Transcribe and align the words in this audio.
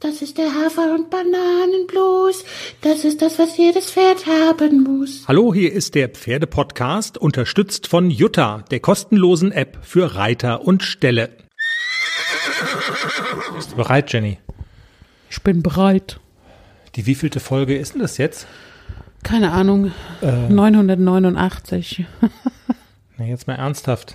Das 0.00 0.20
ist 0.20 0.36
der 0.36 0.52
Hafer- 0.52 0.94
und 0.94 1.08
Bananenblues. 1.08 2.44
Das 2.82 3.04
ist 3.04 3.22
das, 3.22 3.38
was 3.38 3.56
jedes 3.56 3.90
Pferd 3.90 4.26
haben 4.26 4.82
muss. 4.82 5.26
Hallo, 5.26 5.54
hier 5.54 5.72
ist 5.72 5.94
der 5.94 6.10
Pferdepodcast, 6.10 7.16
unterstützt 7.16 7.86
von 7.86 8.10
Jutta, 8.10 8.62
der 8.70 8.80
kostenlosen 8.80 9.52
App 9.52 9.78
für 9.80 10.14
Reiter 10.14 10.66
und 10.66 10.82
Ställe. 10.82 11.30
Bist 13.54 13.72
du 13.72 13.76
bereit, 13.76 14.12
Jenny? 14.12 14.38
Ich 15.30 15.42
bin 15.42 15.62
bereit. 15.62 16.20
Die 16.96 17.06
wievielte 17.06 17.40
Folge 17.40 17.74
ist 17.74 17.94
denn 17.94 18.02
das 18.02 18.18
jetzt? 18.18 18.46
Keine 19.22 19.52
Ahnung. 19.52 19.92
Äh. 20.20 20.50
989. 20.50 22.04
Na, 23.16 23.24
jetzt 23.24 23.46
mal 23.46 23.54
ernsthaft. 23.54 24.14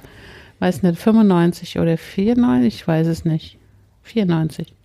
Weiß 0.59 0.83
nicht, 0.83 0.99
95 0.99 1.79
oder 1.79 1.97
94? 1.97 2.75
Ich 2.75 2.87
weiß 2.87 3.07
es 3.07 3.25
nicht. 3.25 3.57
94. 4.03 4.75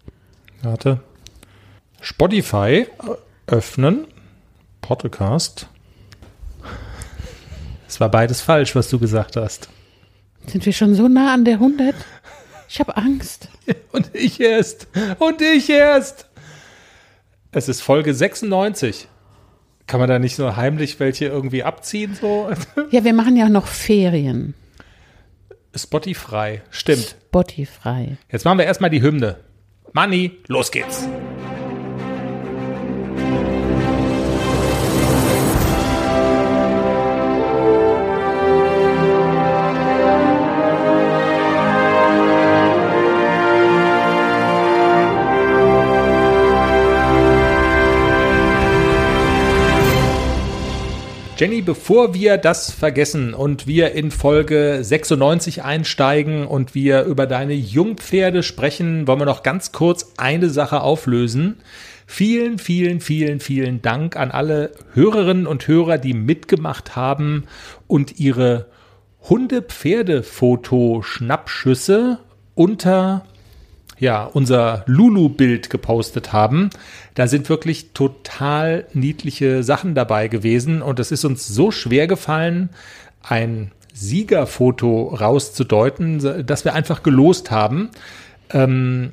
Warte. 0.66 1.00
Spotify 2.00 2.88
öffnen. 3.46 4.08
Podcast. 4.80 5.68
Es 7.86 8.00
war 8.00 8.10
beides 8.10 8.40
falsch, 8.40 8.74
was 8.74 8.90
du 8.90 8.98
gesagt 8.98 9.36
hast. 9.36 9.68
Sind 10.48 10.66
wir 10.66 10.72
schon 10.72 10.96
so 10.96 11.06
nah 11.06 11.32
an 11.32 11.44
der 11.44 11.54
100? 11.54 11.94
Ich 12.68 12.80
habe 12.80 12.96
Angst. 12.96 13.48
Und 13.92 14.12
ich 14.12 14.40
erst. 14.40 14.88
Und 15.20 15.40
ich 15.40 15.70
erst. 15.70 16.28
Es 17.52 17.68
ist 17.68 17.80
Folge 17.80 18.12
96. 18.12 19.06
Kann 19.86 20.00
man 20.00 20.08
da 20.08 20.18
nicht 20.18 20.34
so 20.34 20.56
heimlich 20.56 20.98
welche 20.98 21.26
irgendwie 21.26 21.62
abziehen? 21.62 22.16
So? 22.20 22.50
Ja, 22.90 23.04
wir 23.04 23.12
machen 23.12 23.36
ja 23.36 23.48
noch 23.48 23.68
Ferien. 23.68 24.54
Spotify. 25.76 26.60
Stimmt. 26.70 27.14
Spotify. 27.28 28.16
Jetzt 28.32 28.44
machen 28.44 28.58
wir 28.58 28.64
erstmal 28.64 28.90
die 28.90 29.02
Hymne. 29.02 29.45
Money, 29.96 30.42
los 30.48 30.70
geht's. 30.70 31.08
Jenny, 51.38 51.60
bevor 51.60 52.14
wir 52.14 52.38
das 52.38 52.70
vergessen 52.70 53.34
und 53.34 53.66
wir 53.66 53.92
in 53.92 54.10
Folge 54.10 54.78
96 54.80 55.62
einsteigen 55.62 56.46
und 56.46 56.74
wir 56.74 57.02
über 57.02 57.26
deine 57.26 57.52
Jungpferde 57.52 58.42
sprechen, 58.42 59.06
wollen 59.06 59.20
wir 59.20 59.26
noch 59.26 59.42
ganz 59.42 59.70
kurz 59.70 60.14
eine 60.16 60.48
Sache 60.48 60.80
auflösen. 60.80 61.58
Vielen, 62.06 62.58
vielen, 62.58 63.02
vielen, 63.02 63.40
vielen 63.40 63.82
Dank 63.82 64.16
an 64.16 64.30
alle 64.30 64.72
Hörerinnen 64.94 65.46
und 65.46 65.68
Hörer, 65.68 65.98
die 65.98 66.14
mitgemacht 66.14 66.96
haben 66.96 67.44
und 67.86 68.18
ihre 68.18 68.68
Hunde-Pferde-Foto-Schnappschüsse 69.28 72.18
unter 72.54 73.26
ja, 73.98 74.24
unser 74.24 74.84
Lulu-Bild 74.86 75.70
gepostet 75.70 76.32
haben. 76.32 76.70
Da 77.14 77.26
sind 77.26 77.48
wirklich 77.48 77.92
total 77.92 78.86
niedliche 78.92 79.62
Sachen 79.62 79.94
dabei 79.94 80.28
gewesen 80.28 80.82
und 80.82 80.98
es 80.98 81.12
ist 81.12 81.24
uns 81.24 81.46
so 81.46 81.70
schwer 81.70 82.06
gefallen, 82.06 82.70
ein 83.22 83.72
Siegerfoto 83.92 85.14
rauszudeuten, 85.14 86.46
dass 86.46 86.64
wir 86.64 86.74
einfach 86.74 87.02
gelost 87.02 87.50
haben. 87.50 87.90
Ähm, 88.50 89.12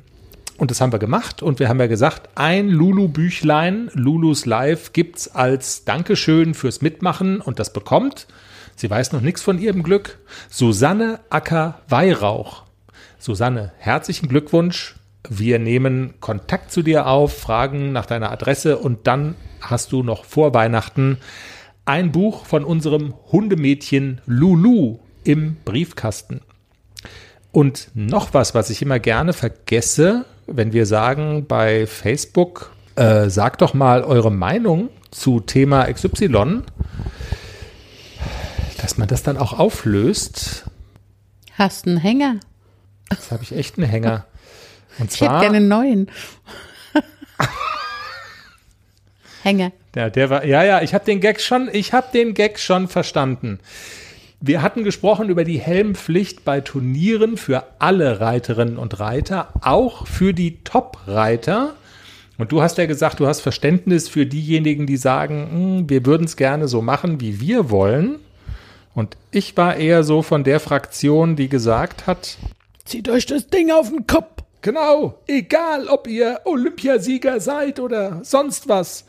und 0.56 0.70
das 0.70 0.80
haben 0.80 0.92
wir 0.92 0.98
gemacht 0.98 1.42
und 1.42 1.58
wir 1.58 1.68
haben 1.68 1.80
ja 1.80 1.88
gesagt, 1.88 2.28
ein 2.36 2.68
Lulu-Büchlein, 2.68 3.90
Lulus 3.94 4.46
Live, 4.46 4.92
gibt's 4.92 5.28
als 5.28 5.84
Dankeschön 5.84 6.54
fürs 6.54 6.80
Mitmachen 6.80 7.40
und 7.40 7.58
das 7.58 7.72
bekommt, 7.72 8.28
sie 8.76 8.88
weiß 8.88 9.12
noch 9.12 9.20
nichts 9.20 9.42
von 9.42 9.58
ihrem 9.58 9.82
Glück, 9.82 10.18
Susanne 10.50 11.18
Acker-Weihrauch. 11.30 12.63
Susanne, 13.24 13.72
herzlichen 13.78 14.28
Glückwunsch. 14.28 14.96
Wir 15.26 15.58
nehmen 15.58 16.12
Kontakt 16.20 16.70
zu 16.70 16.82
dir 16.82 17.06
auf, 17.06 17.38
fragen 17.38 17.90
nach 17.90 18.04
deiner 18.04 18.30
Adresse 18.30 18.76
und 18.76 19.06
dann 19.06 19.34
hast 19.62 19.92
du 19.92 20.02
noch 20.02 20.26
vor 20.26 20.52
Weihnachten 20.52 21.16
ein 21.86 22.12
Buch 22.12 22.44
von 22.44 22.64
unserem 22.64 23.14
Hundemädchen 23.32 24.20
Lulu 24.26 24.98
im 25.24 25.56
Briefkasten. 25.64 26.42
Und 27.50 27.88
noch 27.94 28.34
was, 28.34 28.54
was 28.54 28.68
ich 28.68 28.82
immer 28.82 28.98
gerne 28.98 29.32
vergesse, 29.32 30.26
wenn 30.46 30.74
wir 30.74 30.84
sagen 30.84 31.46
bei 31.48 31.86
Facebook, 31.86 32.72
äh, 32.96 33.30
sagt 33.30 33.62
doch 33.62 33.72
mal 33.72 34.04
eure 34.04 34.30
Meinung 34.30 34.90
zu 35.10 35.40
Thema 35.40 35.90
XY, 35.90 36.60
dass 38.82 38.98
man 38.98 39.08
das 39.08 39.22
dann 39.22 39.38
auch 39.38 39.58
auflöst. 39.58 40.66
Hast 41.56 41.86
einen 41.86 41.96
Hänger? 41.96 42.40
Jetzt 43.10 43.30
habe 43.30 43.42
ich 43.42 43.52
echt 43.52 43.78
einen 43.78 43.88
Hänger. 43.88 44.24
Und 44.98 45.12
Ich 45.12 45.20
hätte 45.20 45.30
zwar, 45.30 45.40
gerne 45.40 45.58
einen 45.58 45.68
neuen. 45.68 46.10
Hänger. 49.42 49.72
ja, 49.94 50.08
der 50.08 50.30
war, 50.30 50.44
ja, 50.44 50.64
ja, 50.64 50.82
ich 50.82 50.94
habe 50.94 51.04
den 51.04 51.20
Gag 51.20 51.40
schon, 51.40 51.68
ich 51.72 51.92
habe 51.92 52.06
den 52.12 52.34
Gag 52.34 52.58
schon 52.58 52.88
verstanden. 52.88 53.58
Wir 54.40 54.62
hatten 54.62 54.84
gesprochen 54.84 55.28
über 55.28 55.44
die 55.44 55.58
Helmpflicht 55.58 56.44
bei 56.44 56.60
Turnieren 56.60 57.36
für 57.36 57.64
alle 57.78 58.20
Reiterinnen 58.20 58.78
und 58.78 59.00
Reiter, 59.00 59.48
auch 59.60 60.06
für 60.06 60.34
die 60.34 60.62
Top-Reiter. 60.64 61.74
Und 62.36 62.52
du 62.52 62.62
hast 62.62 62.78
ja 62.78 62.86
gesagt, 62.86 63.20
du 63.20 63.26
hast 63.26 63.40
Verständnis 63.42 64.08
für 64.08 64.26
diejenigen, 64.26 64.86
die 64.86 64.96
sagen, 64.96 65.48
"Hm, 65.50 65.90
wir 65.90 66.04
würden 66.04 66.24
es 66.24 66.36
gerne 66.36 66.68
so 66.68 66.82
machen, 66.82 67.20
wie 67.20 67.40
wir 67.40 67.70
wollen. 67.70 68.16
Und 68.94 69.16
ich 69.30 69.56
war 69.56 69.76
eher 69.76 70.04
so 70.04 70.22
von 70.22 70.44
der 70.44 70.60
Fraktion, 70.60 71.36
die 71.36 71.48
gesagt 71.48 72.06
hat, 72.06 72.36
Zieht 72.84 73.08
euch 73.08 73.26
das 73.26 73.48
Ding 73.48 73.70
auf 73.70 73.88
den 73.88 74.06
Kopf. 74.06 74.42
Genau, 74.60 75.18
egal 75.26 75.88
ob 75.88 76.06
ihr 76.06 76.40
Olympiasieger 76.44 77.38
seid 77.40 77.80
oder 77.80 78.20
sonst 78.24 78.66
was. 78.68 79.04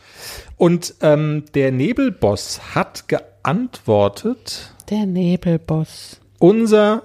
Und 0.58 0.96
ähm, 1.02 1.46
der 1.54 1.72
Nebelboss 1.72 2.76
hat 2.76 3.08
geantwortet, 3.08 4.74
Der 4.90 5.06
Nebelboss. 5.06 6.20
unser 6.40 7.04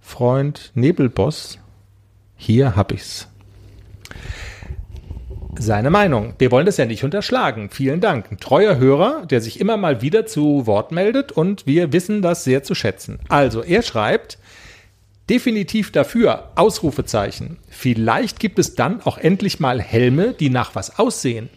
Freund 0.00 0.70
Nebelboss, 0.74 1.58
hier 2.36 2.76
hab 2.76 2.92
ich's. 2.92 3.26
Seine 5.58 5.90
Meinung. 5.90 6.34
Wir 6.38 6.50
wollen 6.52 6.66
das 6.66 6.76
ja 6.76 6.84
nicht 6.84 7.02
unterschlagen. 7.02 7.70
Vielen 7.70 8.00
Dank. 8.02 8.30
Ein 8.30 8.36
treuer 8.38 8.76
Hörer, 8.76 9.24
der 9.26 9.40
sich 9.40 9.58
immer 9.58 9.76
mal 9.78 10.02
wieder 10.02 10.26
zu 10.26 10.66
Wort 10.66 10.92
meldet 10.92 11.32
und 11.32 11.66
wir 11.66 11.92
wissen 11.94 12.20
das 12.20 12.44
sehr 12.44 12.62
zu 12.62 12.74
schätzen. 12.74 13.18
Also, 13.30 13.62
er 13.62 13.80
schreibt, 13.82 14.38
Definitiv 15.28 15.90
dafür, 15.90 16.52
Ausrufezeichen. 16.54 17.56
Vielleicht 17.68 18.38
gibt 18.38 18.60
es 18.60 18.76
dann 18.76 19.00
auch 19.00 19.18
endlich 19.18 19.58
mal 19.58 19.80
Helme, 19.80 20.34
die 20.38 20.50
nach 20.50 20.76
was 20.76 21.00
aussehen. 21.00 21.48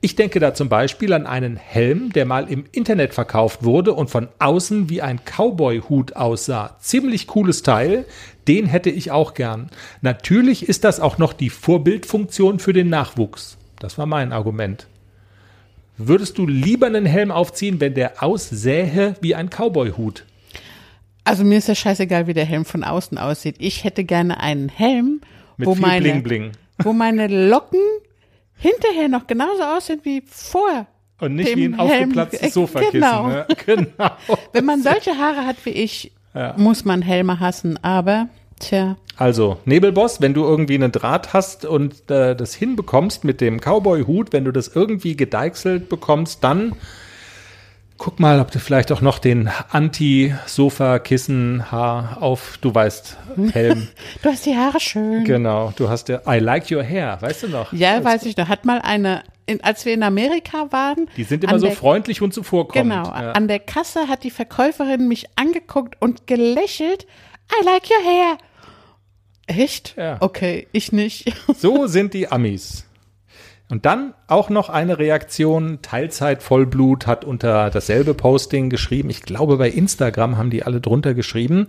Ich 0.00 0.16
denke 0.16 0.38
da 0.38 0.54
zum 0.54 0.68
Beispiel 0.68 1.12
an 1.12 1.26
einen 1.26 1.56
Helm, 1.56 2.12
der 2.12 2.26
mal 2.26 2.48
im 2.48 2.66
Internet 2.70 3.14
verkauft 3.14 3.64
wurde 3.64 3.94
und 3.94 4.10
von 4.10 4.28
außen 4.38 4.90
wie 4.90 5.00
ein 5.02 5.20
Cowboy-Hut 5.24 6.14
aussah. 6.14 6.76
Ziemlich 6.78 7.26
cooles 7.26 7.62
Teil, 7.62 8.04
den 8.46 8.66
hätte 8.66 8.90
ich 8.90 9.10
auch 9.10 9.34
gern. 9.34 9.70
Natürlich 10.02 10.68
ist 10.68 10.84
das 10.84 11.00
auch 11.00 11.18
noch 11.18 11.32
die 11.32 11.50
Vorbildfunktion 11.50 12.58
für 12.58 12.74
den 12.74 12.90
Nachwuchs. 12.90 13.56
Das 13.80 13.98
war 13.98 14.06
mein 14.06 14.32
Argument. 14.32 14.86
Würdest 15.96 16.38
du 16.38 16.46
lieber 16.46 16.86
einen 16.86 17.06
Helm 17.06 17.30
aufziehen, 17.30 17.80
wenn 17.80 17.94
der 17.94 18.22
aussähe 18.22 19.16
wie 19.20 19.34
ein 19.34 19.48
Cowboy-Hut? 19.48 20.24
Also 21.24 21.42
mir 21.44 21.58
ist 21.58 21.68
ja 21.68 21.74
scheißegal, 21.74 22.26
wie 22.26 22.34
der 22.34 22.44
Helm 22.44 22.64
von 22.64 22.84
außen 22.84 23.16
aussieht. 23.18 23.56
Ich 23.58 23.84
hätte 23.84 24.04
gerne 24.04 24.40
einen 24.40 24.68
Helm, 24.68 25.20
Mit 25.56 25.66
wo 25.66 25.74
meine, 25.74 26.00
Bling-Bling. 26.08 26.52
wo 26.82 26.92
meine 26.92 27.26
Locken 27.48 27.80
hinterher 28.56 29.08
noch 29.08 29.26
genauso 29.26 29.62
aussehen 29.62 30.00
wie 30.04 30.22
vor. 30.26 30.86
Und 31.20 31.36
nicht 31.36 31.56
wie 31.56 31.64
ein 31.66 31.78
Helm. 31.78 31.80
aufgeplatztes 32.10 32.54
Sofakissen. 32.54 32.92
Genau. 33.00 33.28
Ne? 33.28 33.46
genau. 33.66 34.10
Wenn 34.52 34.64
man 34.64 34.82
solche 34.82 35.16
Haare 35.16 35.46
hat 35.46 35.56
wie 35.64 35.70
ich, 35.70 36.12
muss 36.56 36.84
man 36.84 37.00
Helme 37.02 37.38
hassen. 37.40 37.78
Aber, 37.82 38.28
tja, 38.58 38.96
Also, 39.16 39.58
Nebelboss, 39.64 40.20
wenn 40.20 40.34
du 40.34 40.42
irgendwie 40.42 40.74
einen 40.74 40.90
Draht 40.90 41.32
hast 41.32 41.64
und 41.64 42.10
äh, 42.10 42.34
das 42.34 42.54
hinbekommst 42.54 43.22
mit 43.24 43.40
dem 43.40 43.60
Cowboy-Hut, 43.60 44.32
wenn 44.32 44.44
du 44.44 44.50
das 44.50 44.68
irgendwie 44.68 45.16
gedeichselt 45.16 45.88
bekommst, 45.88 46.42
dann 46.42 46.74
guck 48.04 48.20
mal, 48.20 48.38
ob 48.38 48.50
du 48.50 48.58
vielleicht 48.58 48.92
auch 48.92 49.00
noch 49.00 49.18
den 49.18 49.48
Anti-Sofa-Kissen-Haar 49.70 52.18
auf, 52.20 52.58
du 52.60 52.74
weißt, 52.74 53.16
Helm. 53.52 53.88
du 54.22 54.28
hast 54.28 54.44
die 54.44 54.54
Haare 54.54 54.78
schön. 54.78 55.24
genau, 55.24 55.72
du 55.76 55.88
hast 55.88 56.10
ja, 56.10 56.20
I 56.28 56.38
like 56.38 56.70
your 56.70 56.82
hair, 56.84 57.16
weißt 57.20 57.44
du 57.44 57.48
noch? 57.48 57.72
Ja, 57.72 58.04
weiß 58.04 58.26
ich 58.26 58.36
noch. 58.36 58.48
Hat 58.48 58.66
mal 58.66 58.82
eine, 58.82 59.22
in, 59.46 59.64
als 59.64 59.86
wir 59.86 59.94
in 59.94 60.02
Amerika 60.02 60.66
waren. 60.70 61.08
Die 61.16 61.24
sind 61.24 61.44
immer 61.44 61.58
so 61.58 61.64
der- 61.66 61.74
freundlich 61.76 62.20
und 62.20 62.34
zuvorkommend. 62.34 62.92
Genau, 62.92 63.06
Ja. 63.08 63.32
an 63.32 63.48
der 63.48 63.60
Kasse 63.60 64.06
hat 64.08 64.22
die 64.22 64.30
Verkäuferin 64.30 65.08
mich 65.08 65.26
angeguckt 65.36 65.96
und 66.00 66.26
gelächelt. 66.26 67.06
I 67.58 67.64
like 67.64 67.84
your 67.90 68.04
hair. 68.04 68.36
Echt? 69.46 69.94
Ja. 69.96 70.18
Okay, 70.20 70.68
ich 70.72 70.92
nicht. 70.92 71.32
So 71.56 71.86
sind 71.88 72.12
die 72.12 72.30
Amis. 72.30 72.83
Und 73.70 73.86
dann 73.86 74.12
auch 74.26 74.50
noch 74.50 74.68
eine 74.68 74.98
Reaktion. 74.98 75.78
Teilzeit 75.80 76.42
Vollblut 76.42 77.06
hat 77.06 77.24
unter 77.24 77.70
dasselbe 77.70 78.12
Posting 78.12 78.68
geschrieben. 78.68 79.08
Ich 79.08 79.22
glaube, 79.22 79.56
bei 79.56 79.70
Instagram 79.70 80.36
haben 80.36 80.50
die 80.50 80.64
alle 80.64 80.80
drunter 80.80 81.14
geschrieben 81.14 81.68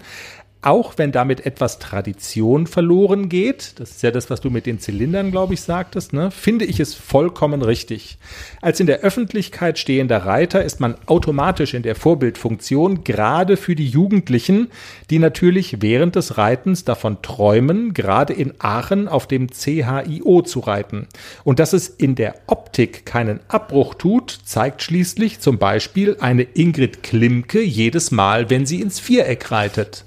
auch 0.66 0.98
wenn 0.98 1.12
damit 1.12 1.46
etwas 1.46 1.78
Tradition 1.78 2.66
verloren 2.66 3.30
geht, 3.30 3.80
das 3.80 3.92
ist 3.92 4.04
ja 4.04 4.10
das, 4.10 4.30
was 4.32 4.42
du 4.42 4.50
mit 4.50 4.66
den 4.66 4.80
Zylindern, 4.80 5.30
glaube 5.30 5.54
ich, 5.54 5.62
sagtest, 5.62 6.12
ne, 6.12 6.32
finde 6.32 6.66
ich 6.66 6.80
es 6.80 6.96
vollkommen 6.96 7.62
richtig. 7.62 8.18
Als 8.62 8.80
in 8.80 8.88
der 8.88 9.02
Öffentlichkeit 9.02 9.78
stehender 9.78 10.26
Reiter 10.26 10.66
ist 10.66 10.80
man 10.80 10.96
automatisch 11.06 11.76
in 11.76 11.84
der 11.84 11.96
Vorbildfunktion, 11.96 13.04
gerade 13.04 13.58
für 13.58 13.76
die 13.76 13.88
Jugendlichen, 13.88 14.70
die 15.12 15.20
natürlich 15.20 15.82
während 15.84 16.16
des 16.16 16.38
Reitens 16.38 16.84
davon 16.84 17.22
träumen, 17.22 17.94
gerade 17.94 18.34
in 18.34 18.54
Aachen 18.58 19.08
auf 19.08 19.28
dem 19.28 19.50
CHIO 19.52 20.42
zu 20.42 20.62
reiten. 20.62 21.08
Und 21.44 21.60
dass 21.60 21.74
es 21.74 21.90
in 21.90 22.16
der 22.16 22.36
Optik 22.48 23.06
keinen 23.06 23.40
Abbruch 23.50 23.94
tut, 23.94 24.40
zeigt 24.46 24.82
schließlich 24.82 25.40
zum 25.40 25.60
Beispiel 25.60 26.18
eine 26.20 26.42
Ingrid 26.42 27.04
Klimke 27.04 27.62
jedes 27.62 28.10
Mal, 28.10 28.50
wenn 28.50 28.66
sie 28.66 28.82
ins 28.82 29.00
Viereck 29.00 29.52
reitet. 29.52 30.06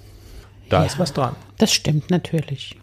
Da 0.68 0.80
Ja. 0.80 0.86
ist 0.86 0.98
was 0.98 1.12
dran. 1.12 1.34
Das 1.58 1.72
stimmt 1.72 2.10
natürlich. 2.10 2.76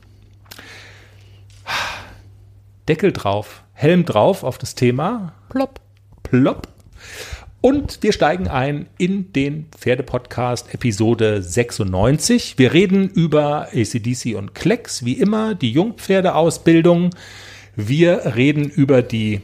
Deckel 2.87 3.11
drauf, 3.11 3.63
Helm 3.73 4.05
drauf 4.05 4.43
auf 4.43 4.57
das 4.57 4.75
Thema. 4.75 5.33
Plopp. 5.49 5.79
Plopp. 6.23 6.67
Und 7.61 8.03
wir 8.03 8.13
steigen 8.13 8.47
ein 8.47 8.85
in 8.99 9.33
den 9.33 9.65
Pferdepodcast 9.75 10.71
Episode 10.73 11.41
96. 11.41 12.59
Wir 12.59 12.73
reden 12.73 13.09
über 13.09 13.69
ACDC 13.73 14.35
und 14.35 14.53
Klecks, 14.53 15.03
wie 15.03 15.13
immer, 15.13 15.55
die 15.55 15.71
Jungpferdeausbildung. 15.71 17.09
Wir 17.75 18.35
reden 18.35 18.69
über 18.69 19.01
die 19.01 19.41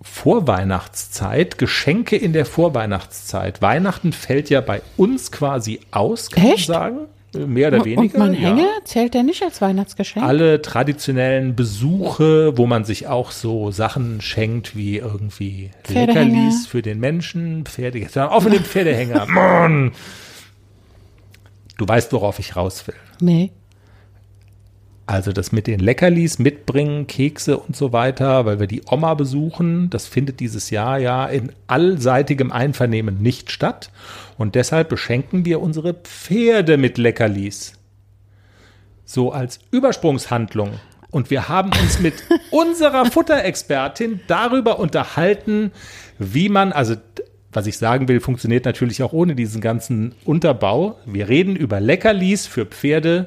Vorweihnachtszeit, 0.00 1.58
Geschenke 1.58 2.16
in 2.16 2.32
der 2.32 2.46
Vorweihnachtszeit. 2.46 3.60
Weihnachten 3.60 4.12
fällt 4.14 4.48
ja 4.48 4.62
bei 4.62 4.80
uns 4.96 5.30
quasi 5.30 5.80
aus, 5.90 6.30
kann 6.30 6.44
Echt? 6.46 6.68
man 6.70 6.74
sagen. 6.78 6.98
Mehr 7.32 7.68
oder 7.68 7.84
weniger. 7.84 8.14
Und 8.14 8.18
mein 8.18 8.34
ja. 8.34 8.48
Hänger 8.48 8.68
zählt 8.84 9.14
der 9.14 9.22
nicht 9.22 9.42
als 9.42 9.60
Weihnachtsgeschenk? 9.60 10.26
alle 10.26 10.62
traditionellen 10.62 11.54
Besuche, 11.54 12.56
wo 12.56 12.66
man 12.66 12.84
sich 12.84 13.06
auch 13.06 13.30
so 13.30 13.70
Sachen 13.70 14.20
schenkt 14.20 14.76
wie 14.76 14.98
irgendwie. 14.98 15.70
Leckerlis 15.88 16.66
für 16.66 16.82
den 16.82 16.98
Menschen, 16.98 17.64
Pferde, 17.64 17.98
jetzt 17.98 18.18
auf 18.18 18.44
mit 18.44 18.54
dem 18.54 18.64
Pferdehänger. 18.64 19.26
Mann! 19.26 19.92
Du 21.78 21.88
weißt, 21.88 22.12
worauf 22.12 22.38
ich 22.38 22.56
raus 22.56 22.86
will. 22.86 22.96
Nee. 23.20 23.52
Also 25.10 25.32
das 25.32 25.50
mit 25.50 25.66
den 25.66 25.80
Leckerlis 25.80 26.38
mitbringen, 26.38 27.08
Kekse 27.08 27.58
und 27.58 27.74
so 27.74 27.92
weiter, 27.92 28.46
weil 28.46 28.60
wir 28.60 28.68
die 28.68 28.82
Oma 28.88 29.14
besuchen, 29.14 29.90
das 29.90 30.06
findet 30.06 30.38
dieses 30.38 30.70
Jahr 30.70 30.98
ja 30.98 31.26
in 31.26 31.50
allseitigem 31.66 32.52
Einvernehmen 32.52 33.20
nicht 33.20 33.50
statt. 33.50 33.90
Und 34.38 34.54
deshalb 34.54 34.88
beschenken 34.88 35.44
wir 35.44 35.60
unsere 35.60 35.94
Pferde 35.94 36.76
mit 36.76 36.96
Leckerlis. 36.96 37.72
So 39.04 39.32
als 39.32 39.58
Übersprungshandlung. 39.72 40.74
Und 41.10 41.28
wir 41.28 41.48
haben 41.48 41.72
uns 41.82 41.98
mit 41.98 42.14
unserer 42.52 43.06
Futterexpertin 43.06 44.20
darüber 44.28 44.78
unterhalten, 44.78 45.72
wie 46.20 46.48
man, 46.48 46.70
also 46.70 46.94
was 47.52 47.66
ich 47.66 47.78
sagen 47.78 48.06
will, 48.06 48.20
funktioniert 48.20 48.64
natürlich 48.64 49.02
auch 49.02 49.12
ohne 49.12 49.34
diesen 49.34 49.60
ganzen 49.60 50.14
Unterbau. 50.24 51.00
Wir 51.04 51.28
reden 51.28 51.56
über 51.56 51.80
Leckerlis 51.80 52.46
für 52.46 52.64
Pferde 52.64 53.26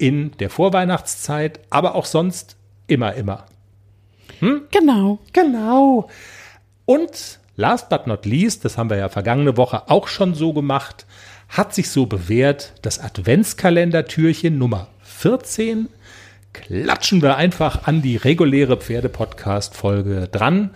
in 0.00 0.32
der 0.38 0.50
Vorweihnachtszeit, 0.50 1.60
aber 1.68 1.94
auch 1.94 2.06
sonst 2.06 2.56
immer, 2.86 3.14
immer. 3.14 3.46
Genau. 4.70 5.18
Genau. 5.32 6.08
Und 6.86 7.38
last 7.56 7.90
but 7.90 8.06
not 8.06 8.24
least, 8.24 8.64
das 8.64 8.78
haben 8.78 8.88
wir 8.88 8.96
ja 8.96 9.10
vergangene 9.10 9.56
Woche 9.58 9.90
auch 9.90 10.08
schon 10.08 10.34
so 10.34 10.54
gemacht, 10.54 11.06
hat 11.48 11.74
sich 11.74 11.90
so 11.90 12.06
bewährt, 12.06 12.72
das 12.82 12.98
Adventskalendertürchen 12.98 14.56
Nummer 14.56 14.88
14 15.02 15.88
klatschen 16.52 17.20
wir 17.20 17.36
einfach 17.36 17.86
an 17.86 18.00
die 18.00 18.16
reguläre 18.16 18.78
Pferde-Podcast-Folge 18.78 20.28
dran, 20.32 20.70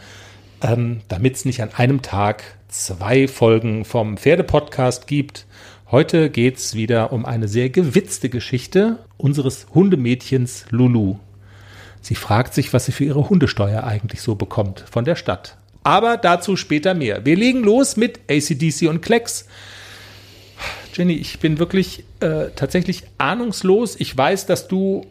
ähm, 0.63 1.01
damit 1.09 1.37
es 1.37 1.45
nicht 1.47 1.63
an 1.63 1.71
einem 1.75 2.03
Tag 2.03 2.45
zwei 2.69 3.27
Folgen 3.27 3.85
vom 3.85 4.19
Pferde-Podcast 4.19 5.07
gibt. 5.07 5.47
Heute 5.95 6.29
geht 6.29 6.57
es 6.57 6.75
wieder 6.75 7.13
um 7.13 7.25
eine 7.25 7.47
sehr 7.47 7.71
gewitzte 7.71 8.29
Geschichte 8.29 8.99
unseres 9.17 9.69
Hundemädchens 9.75 10.67
Lulu. 10.71 11.19
Sie 12.01 12.17
fragt 12.17 12.53
sich, 12.53 12.73
was 12.73 12.87
sie 12.87 12.91
für 12.91 13.05
ihre 13.05 13.31
Hundesteuer 13.31 13.85
eigentlich 13.85 14.21
so 14.21 14.35
bekommt 14.35 14.85
von 14.91 15.05
der 15.05 15.15
Stadt. 15.15 15.57
Aber 15.85 16.17
dazu 16.17 16.57
später 16.57 16.95
mehr. 16.95 17.25
Wir 17.25 17.37
legen 17.37 17.63
los 17.63 17.97
mit 17.97 18.19
ACDC 18.29 18.89
und 18.89 19.03
Klecks. 19.03 19.47
Jenny, 20.95 21.13
ich 21.13 21.39
bin 21.39 21.61
wirklich 21.61 22.03
äh, 22.19 22.47
tatsächlich 22.57 23.05
ahnungslos. 23.19 23.95
Ich 23.95 24.19
weiß, 24.19 24.47
dass 24.47 24.67
du 24.67 25.07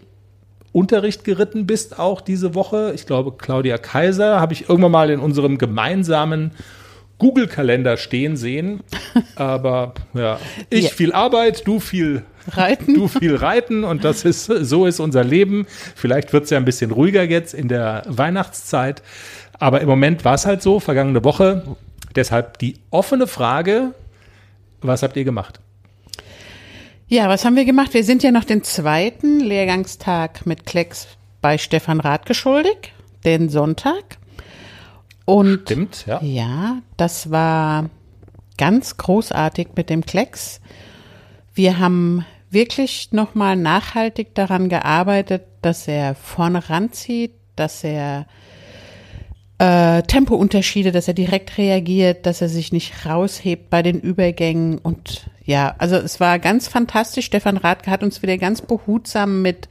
Unterricht 0.74 1.24
geritten 1.24 1.66
bist 1.66 1.98
auch 1.98 2.20
diese 2.20 2.56
Woche. 2.56 2.92
Ich 2.94 3.06
glaube, 3.06 3.32
Claudia 3.38 3.78
Kaiser 3.78 4.42
habe 4.42 4.52
ich 4.52 4.68
irgendwann 4.68 4.92
mal 4.92 5.10
in 5.12 5.22
unserem 5.22 5.58
gemeinsamen 5.58 6.52
Google-Kalender 7.24 7.96
stehen 7.96 8.36
sehen. 8.36 8.82
Aber 9.38 9.94
ja, 10.14 10.40
ich 10.70 10.84
Ja. 10.84 10.90
viel 10.90 11.14
Arbeit, 11.14 11.66
du 11.66 11.80
viel 11.80 12.24
Reiten. 12.50 12.94
du 12.96 13.08
viel 13.08 13.38
reiten 13.38 13.86
und 13.86 14.04
das 14.04 14.26
ist 14.26 14.46
so 14.46 14.86
ist 14.86 15.00
unser 15.00 15.24
Leben. 15.24 15.66
Vielleicht 15.96 16.34
wird 16.34 16.44
es 16.44 16.50
ja 16.50 16.58
ein 16.58 16.66
bisschen 16.66 16.92
ruhiger 16.92 17.24
jetzt 17.24 17.54
in 17.54 17.70
der 17.70 18.04
Weihnachtszeit, 18.08 19.02
aber 19.58 19.80
im 19.80 19.88
Moment 19.88 20.26
war 20.26 20.34
es 20.34 20.46
halt 20.46 20.62
so 20.62 20.82
vergangene 20.82 21.24
Woche. 21.24 21.64
Deshalb 22.14 22.60
die 22.60 22.76
offene 22.90 23.26
Frage: 23.28 23.94
Was 24.82 25.02
habt 25.02 25.16
ihr 25.16 25.24
gemacht? 25.24 25.62
Ja, 27.08 27.30
was 27.30 27.46
haben 27.46 27.56
wir 27.56 27.64
gemacht? 27.64 27.94
Wir 27.94 28.04
sind 28.04 28.22
ja 28.24 28.32
noch 28.32 28.44
den 28.44 28.64
zweiten 28.64 29.40
Lehrgangstag 29.40 30.46
mit 30.46 30.66
Klecks 30.66 31.08
bei 31.42 31.58
Stefan 31.58 32.02
Rath 32.02 32.26
geschuldig, 32.26 32.92
den 33.24 33.48
Sonntag. 33.48 34.18
Und 35.26 35.62
Stimmt, 35.64 36.06
ja. 36.06 36.22
ja, 36.22 36.78
das 36.98 37.32
war 37.32 37.90
ganz 38.58 38.98
großartig 38.98 39.70
mit 39.76 39.90
dem 39.90 40.06
Klecks. 40.06 40.60
Wir 41.54 41.80
haben 41.80 42.26
wirklich 42.50 43.12
nochmal 43.12 43.56
nachhaltig 43.56 44.36
daran 44.36 44.70
gearbeitet, 44.70 45.44
dass 45.62 45.88
er 45.88 46.16
vorne 46.16 46.70
ranzieht, 46.70 47.34
dass 47.56 47.84
er 47.84 48.28
äh, 49.60 50.02
Tempounterschiede, 50.04 50.92
dass 50.92 51.08
er 51.08 51.14
direkt 51.14 51.58
reagiert, 51.58 52.26
dass 52.26 52.42
er 52.42 52.50
sich 52.50 52.72
nicht 52.72 53.06
raushebt 53.06 53.70
bei 53.70 53.82
den 53.82 54.00
Übergängen 54.00 54.78
und 54.78 55.30
ja, 55.46 55.76
also 55.78 55.98
es 55.98 56.20
war 56.20 56.40
ganz 56.40 56.68
fantastisch. 56.68 57.26
Stefan 57.26 57.58
Rathke 57.58 57.92
hat 57.92 58.02
uns 58.02 58.22
wieder 58.22 58.38
ganz 58.38 58.62
behutsam 58.62 59.42
mit 59.42 59.68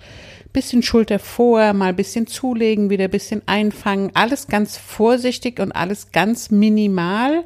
bisschen 0.53 0.83
Schulter 0.83 1.19
vor, 1.19 1.73
mal 1.73 1.95
bisschen 1.95 2.27
zulegen, 2.27 2.91
wieder 2.91 3.09
bisschen 3.09 3.43
einfangen, 3.47 4.11
alles 4.15 4.47
ganz 4.47 4.77
vorsichtig 4.77 5.61
und 5.61 5.73
alles 5.73 6.13
ganz 6.13 6.51
minimal. 6.51 7.45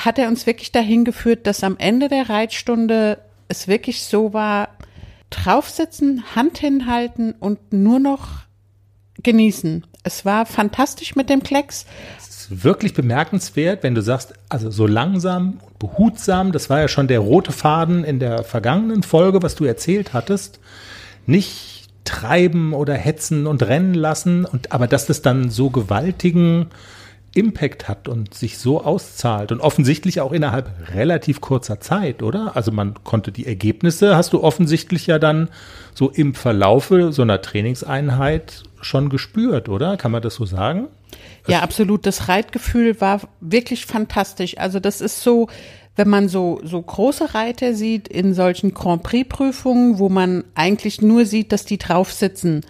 Hat 0.00 0.18
er 0.18 0.28
uns 0.28 0.46
wirklich 0.46 0.72
dahin 0.72 1.04
geführt, 1.04 1.46
dass 1.46 1.64
am 1.64 1.76
Ende 1.78 2.08
der 2.08 2.28
Reitstunde 2.28 3.18
es 3.48 3.68
wirklich 3.68 4.04
so 4.04 4.32
war, 4.32 4.70
draufsitzen, 5.30 6.22
Hand 6.34 6.58
hinhalten 6.58 7.32
und 7.38 7.72
nur 7.72 7.98
noch 7.98 8.42
genießen. 9.22 9.86
Es 10.04 10.24
war 10.24 10.46
fantastisch 10.46 11.14
mit 11.14 11.30
dem 11.30 11.42
Klecks. 11.42 11.86
Es 12.18 12.28
ist 12.28 12.64
wirklich 12.64 12.92
bemerkenswert, 12.92 13.82
wenn 13.82 13.94
du 13.94 14.02
sagst, 14.02 14.34
also 14.48 14.70
so 14.70 14.86
langsam 14.86 15.60
und 15.62 15.78
behutsam, 15.78 16.52
das 16.52 16.70
war 16.70 16.80
ja 16.80 16.88
schon 16.88 17.08
der 17.08 17.20
rote 17.20 17.52
Faden 17.52 18.04
in 18.04 18.18
der 18.18 18.42
vergangenen 18.42 19.02
Folge, 19.02 19.42
was 19.42 19.54
du 19.54 19.64
erzählt 19.64 20.12
hattest. 20.12 20.58
Nicht 21.26 21.71
treiben 22.04 22.72
oder 22.72 22.94
hetzen 22.94 23.46
und 23.46 23.62
rennen 23.62 23.94
lassen, 23.94 24.44
und, 24.44 24.72
aber 24.72 24.86
dass 24.86 25.06
das 25.06 25.22
dann 25.22 25.50
so 25.50 25.70
gewaltigen 25.70 26.66
Impact 27.34 27.88
hat 27.88 28.08
und 28.08 28.34
sich 28.34 28.58
so 28.58 28.84
auszahlt 28.84 29.52
und 29.52 29.60
offensichtlich 29.60 30.20
auch 30.20 30.32
innerhalb 30.32 30.70
relativ 30.94 31.40
kurzer 31.40 31.80
Zeit, 31.80 32.22
oder? 32.22 32.56
Also 32.56 32.72
man 32.72 33.02
konnte 33.04 33.32
die 33.32 33.46
Ergebnisse, 33.46 34.16
hast 34.16 34.32
du 34.34 34.42
offensichtlich 34.42 35.06
ja 35.06 35.18
dann 35.18 35.48
so 35.94 36.10
im 36.10 36.34
Verlaufe 36.34 37.12
so 37.12 37.22
einer 37.22 37.40
Trainingseinheit 37.40 38.64
schon 38.82 39.08
gespürt, 39.08 39.68
oder? 39.68 39.96
Kann 39.96 40.12
man 40.12 40.22
das 40.22 40.34
so 40.34 40.44
sagen? 40.44 40.88
Ja, 41.48 41.60
absolut. 41.60 42.06
Das 42.06 42.28
Reitgefühl 42.28 43.00
war 43.00 43.20
wirklich 43.40 43.86
fantastisch. 43.86 44.58
Also 44.58 44.78
das 44.80 45.00
ist 45.00 45.22
so, 45.22 45.48
wenn 45.96 46.08
man 46.08 46.28
so, 46.28 46.60
so 46.64 46.80
große 46.80 47.34
Reiter 47.34 47.74
sieht 47.74 48.08
in 48.08 48.34
solchen 48.34 48.72
Grand 48.72 49.02
Prix 49.02 49.28
Prüfungen, 49.28 49.98
wo 49.98 50.08
man 50.08 50.44
eigentlich 50.54 51.02
nur 51.02 51.26
sieht, 51.26 51.52
dass 51.52 51.64
die 51.64 51.78
drauf 51.78 52.12
sitzen, 52.12 52.62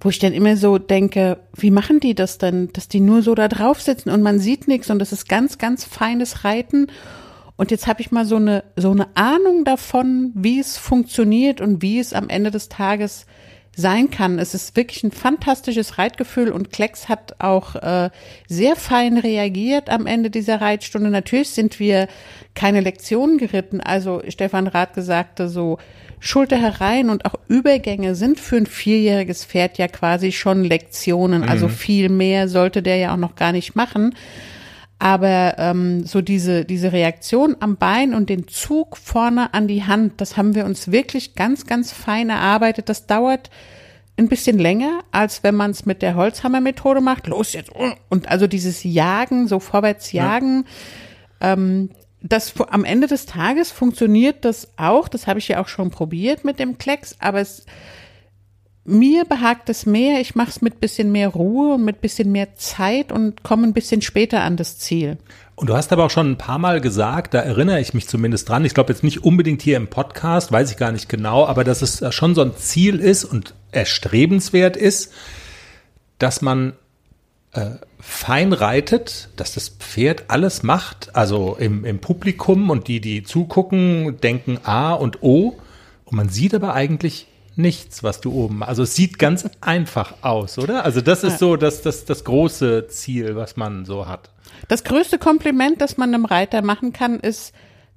wo 0.00 0.10
ich 0.10 0.20
dann 0.20 0.32
immer 0.32 0.56
so 0.56 0.78
denke, 0.78 1.38
wie 1.54 1.72
machen 1.72 1.98
die 1.98 2.14
das 2.14 2.38
denn, 2.38 2.72
dass 2.72 2.86
die 2.86 3.00
nur 3.00 3.22
so 3.22 3.34
da 3.34 3.48
drauf 3.48 3.82
sitzen 3.82 4.10
und 4.10 4.22
man 4.22 4.38
sieht 4.38 4.68
nichts 4.68 4.90
und 4.90 5.00
das 5.00 5.12
ist 5.12 5.28
ganz, 5.28 5.58
ganz 5.58 5.84
feines 5.84 6.44
Reiten. 6.44 6.86
Und 7.56 7.72
jetzt 7.72 7.88
habe 7.88 8.00
ich 8.00 8.12
mal 8.12 8.24
so 8.24 8.36
eine, 8.36 8.62
so 8.76 8.92
eine 8.92 9.08
Ahnung 9.16 9.64
davon, 9.64 10.30
wie 10.34 10.60
es 10.60 10.78
funktioniert 10.78 11.60
und 11.60 11.82
wie 11.82 11.98
es 11.98 12.12
am 12.12 12.28
Ende 12.28 12.52
des 12.52 12.68
Tages 12.68 13.26
sein 13.78 14.10
kann. 14.10 14.40
Es 14.40 14.54
ist 14.54 14.76
wirklich 14.76 15.04
ein 15.04 15.12
fantastisches 15.12 15.98
Reitgefühl 15.98 16.50
und 16.50 16.72
Klecks 16.72 17.08
hat 17.08 17.36
auch 17.38 17.76
äh, 17.76 18.10
sehr 18.48 18.74
fein 18.74 19.18
reagiert 19.18 19.88
am 19.88 20.06
Ende 20.06 20.30
dieser 20.30 20.60
Reitstunde. 20.60 21.10
Natürlich 21.10 21.50
sind 21.50 21.78
wir 21.78 22.08
keine 22.54 22.80
Lektionen 22.80 23.38
geritten. 23.38 23.80
Also 23.80 24.20
Stefan 24.28 24.66
Rath 24.66 24.94
gesagte 24.94 25.48
so, 25.48 25.78
Schulter 26.18 26.56
herein 26.56 27.08
und 27.08 27.24
auch 27.24 27.36
Übergänge 27.46 28.16
sind 28.16 28.40
für 28.40 28.56
ein 28.56 28.66
vierjähriges 28.66 29.44
Pferd 29.44 29.78
ja 29.78 29.86
quasi 29.86 30.32
schon 30.32 30.64
Lektionen. 30.64 31.48
Also 31.48 31.68
mhm. 31.68 31.72
viel 31.72 32.08
mehr 32.08 32.48
sollte 32.48 32.82
der 32.82 32.96
ja 32.96 33.12
auch 33.12 33.18
noch 33.18 33.36
gar 33.36 33.52
nicht 33.52 33.76
machen. 33.76 34.16
Aber 34.98 35.54
ähm, 35.58 36.04
so 36.04 36.20
diese, 36.20 36.64
diese 36.64 36.92
Reaktion 36.92 37.56
am 37.60 37.76
Bein 37.76 38.14
und 38.14 38.28
den 38.28 38.48
Zug 38.48 38.96
vorne 38.96 39.54
an 39.54 39.68
die 39.68 39.84
Hand, 39.84 40.20
das 40.20 40.36
haben 40.36 40.54
wir 40.54 40.64
uns 40.64 40.90
wirklich 40.90 41.34
ganz, 41.34 41.66
ganz 41.66 41.92
fein 41.92 42.30
erarbeitet. 42.30 42.88
Das 42.88 43.06
dauert 43.06 43.48
ein 44.16 44.28
bisschen 44.28 44.58
länger, 44.58 45.04
als 45.12 45.44
wenn 45.44 45.54
man 45.54 45.70
es 45.70 45.86
mit 45.86 46.02
der 46.02 46.16
Holzhammer-Methode 46.16 47.00
macht. 47.00 47.28
Los 47.28 47.52
jetzt. 47.52 47.70
Und 48.08 48.28
also 48.28 48.48
dieses 48.48 48.82
Jagen, 48.82 49.46
so 49.46 49.60
vorwärts 49.60 50.10
jagen, 50.10 50.64
ja. 51.40 51.52
ähm, 51.52 51.90
das 52.20 52.54
am 52.68 52.84
Ende 52.84 53.06
des 53.06 53.26
Tages 53.26 53.70
funktioniert 53.70 54.44
das 54.44 54.72
auch. 54.76 55.06
Das 55.06 55.28
habe 55.28 55.38
ich 55.38 55.46
ja 55.46 55.60
auch 55.60 55.68
schon 55.68 55.90
probiert 55.90 56.44
mit 56.44 56.58
dem 56.58 56.76
Klecks, 56.76 57.16
aber 57.20 57.40
es 57.40 57.64
mir 58.88 59.24
behagt 59.24 59.68
es 59.68 59.86
mehr, 59.86 60.20
ich 60.20 60.34
mache 60.34 60.50
es 60.50 60.62
mit 60.62 60.80
bisschen 60.80 61.12
mehr 61.12 61.28
Ruhe 61.28 61.74
und 61.74 61.84
mit 61.84 62.00
bisschen 62.00 62.32
mehr 62.32 62.56
Zeit 62.56 63.12
und 63.12 63.42
komme 63.42 63.66
ein 63.66 63.74
bisschen 63.74 64.00
später 64.02 64.42
an 64.42 64.56
das 64.56 64.78
Ziel. 64.78 65.18
Und 65.54 65.68
du 65.68 65.76
hast 65.76 65.92
aber 65.92 66.06
auch 66.06 66.10
schon 66.10 66.30
ein 66.30 66.38
paar 66.38 66.58
Mal 66.58 66.80
gesagt, 66.80 67.34
da 67.34 67.40
erinnere 67.40 67.80
ich 67.80 67.92
mich 67.92 68.08
zumindest 68.08 68.48
dran, 68.48 68.64
ich 68.64 68.74
glaube 68.74 68.92
jetzt 68.92 69.04
nicht 69.04 69.24
unbedingt 69.24 69.60
hier 69.60 69.76
im 69.76 69.88
Podcast, 69.88 70.52
weiß 70.52 70.70
ich 70.70 70.76
gar 70.76 70.92
nicht 70.92 71.08
genau, 71.08 71.46
aber 71.46 71.64
dass 71.64 71.82
es 71.82 72.02
schon 72.14 72.34
so 72.34 72.42
ein 72.42 72.56
Ziel 72.56 72.98
ist 72.98 73.24
und 73.24 73.54
erstrebenswert 73.72 74.76
ist, 74.76 75.12
dass 76.18 76.40
man 76.40 76.72
äh, 77.52 77.72
fein 78.00 78.52
reitet, 78.52 79.28
dass 79.36 79.52
das 79.52 79.68
Pferd 79.68 80.24
alles 80.28 80.62
macht, 80.62 81.14
also 81.14 81.56
im, 81.58 81.84
im 81.84 81.98
Publikum 81.98 82.70
und 82.70 82.88
die, 82.88 83.00
die 83.00 83.22
zugucken, 83.22 84.18
denken 84.20 84.58
A 84.62 84.94
und 84.94 85.22
O 85.22 85.58
und 86.04 86.16
man 86.16 86.28
sieht 86.30 86.54
aber 86.54 86.72
eigentlich 86.72 87.26
nichts, 87.58 88.02
was 88.02 88.20
du 88.20 88.32
oben. 88.32 88.62
Also 88.62 88.84
es 88.84 88.94
sieht 88.94 89.18
ganz 89.18 89.48
einfach 89.60 90.14
aus, 90.22 90.58
oder? 90.58 90.84
Also 90.84 91.00
das 91.00 91.24
ist 91.24 91.38
so 91.38 91.56
das, 91.56 91.82
das, 91.82 92.04
das 92.04 92.24
große 92.24 92.86
Ziel, 92.88 93.36
was 93.36 93.56
man 93.56 93.84
so 93.84 94.06
hat. 94.06 94.30
Das 94.68 94.84
größte 94.84 95.18
Kompliment, 95.18 95.80
das 95.80 95.96
man 95.96 96.14
einem 96.14 96.24
Reiter 96.24 96.62
machen 96.62 96.92
kann, 96.92 97.20
ist, 97.20 97.52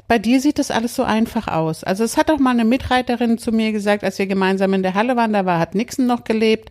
bei 0.08 0.20
dir 0.20 0.42
sieht 0.42 0.60
das 0.60 0.72
alles 0.72 0.96
so 0.96 1.04
einfach 1.04 1.48
aus. 1.48 1.84
Also 1.84 2.04
es 2.04 2.18
hat 2.18 2.30
auch 2.32 2.40
mal 2.40 2.50
eine 2.50 2.66
Mitreiterin 2.66 3.38
zu 3.38 3.52
mir 3.52 3.72
gesagt, 3.72 4.04
als 4.04 4.20
wir 4.20 4.28
gemeinsam 4.28 4.74
in 4.74 4.84
der 4.84 4.94
Halle 4.94 5.16
waren, 5.16 5.32
da 5.32 5.46
war, 5.46 5.60
hat 5.60 5.76
Nixon 5.76 6.06
noch 6.06 6.26
gelebt. 6.26 6.70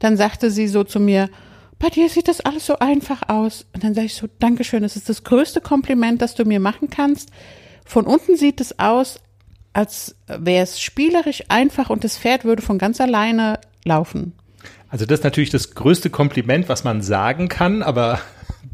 Dann 0.00 0.16
sagte 0.16 0.50
sie 0.50 0.68
so 0.68 0.84
zu 0.84 1.00
mir, 1.00 1.30
bei 1.78 1.88
dir 1.88 2.08
sieht 2.08 2.28
das 2.28 2.40
alles 2.40 2.66
so 2.66 2.78
einfach 2.78 3.28
aus. 3.28 3.66
Und 3.74 3.84
dann 3.84 3.94
sage 3.94 4.06
ich 4.06 4.14
so, 4.14 4.26
Dankeschön, 4.38 4.82
das 4.82 4.96
ist 4.96 5.08
das 5.08 5.24
größte 5.24 5.60
Kompliment, 5.60 6.20
das 6.20 6.34
du 6.34 6.44
mir 6.44 6.60
machen 6.60 6.90
kannst. 6.90 7.30
Von 7.86 8.06
unten 8.06 8.36
sieht 8.36 8.60
es 8.60 8.78
aus, 8.78 9.20
als 9.74 10.16
wäre 10.26 10.62
es 10.62 10.80
spielerisch 10.80 11.44
einfach 11.48 11.90
und 11.90 12.04
das 12.04 12.16
Pferd 12.16 12.44
würde 12.44 12.62
von 12.62 12.78
ganz 12.78 13.00
alleine 13.00 13.60
laufen. 13.84 14.32
Also 14.88 15.04
das 15.04 15.20
ist 15.20 15.24
natürlich 15.24 15.50
das 15.50 15.74
größte 15.74 16.08
Kompliment, 16.08 16.68
was 16.68 16.84
man 16.84 17.02
sagen 17.02 17.48
kann, 17.48 17.82
aber 17.82 18.20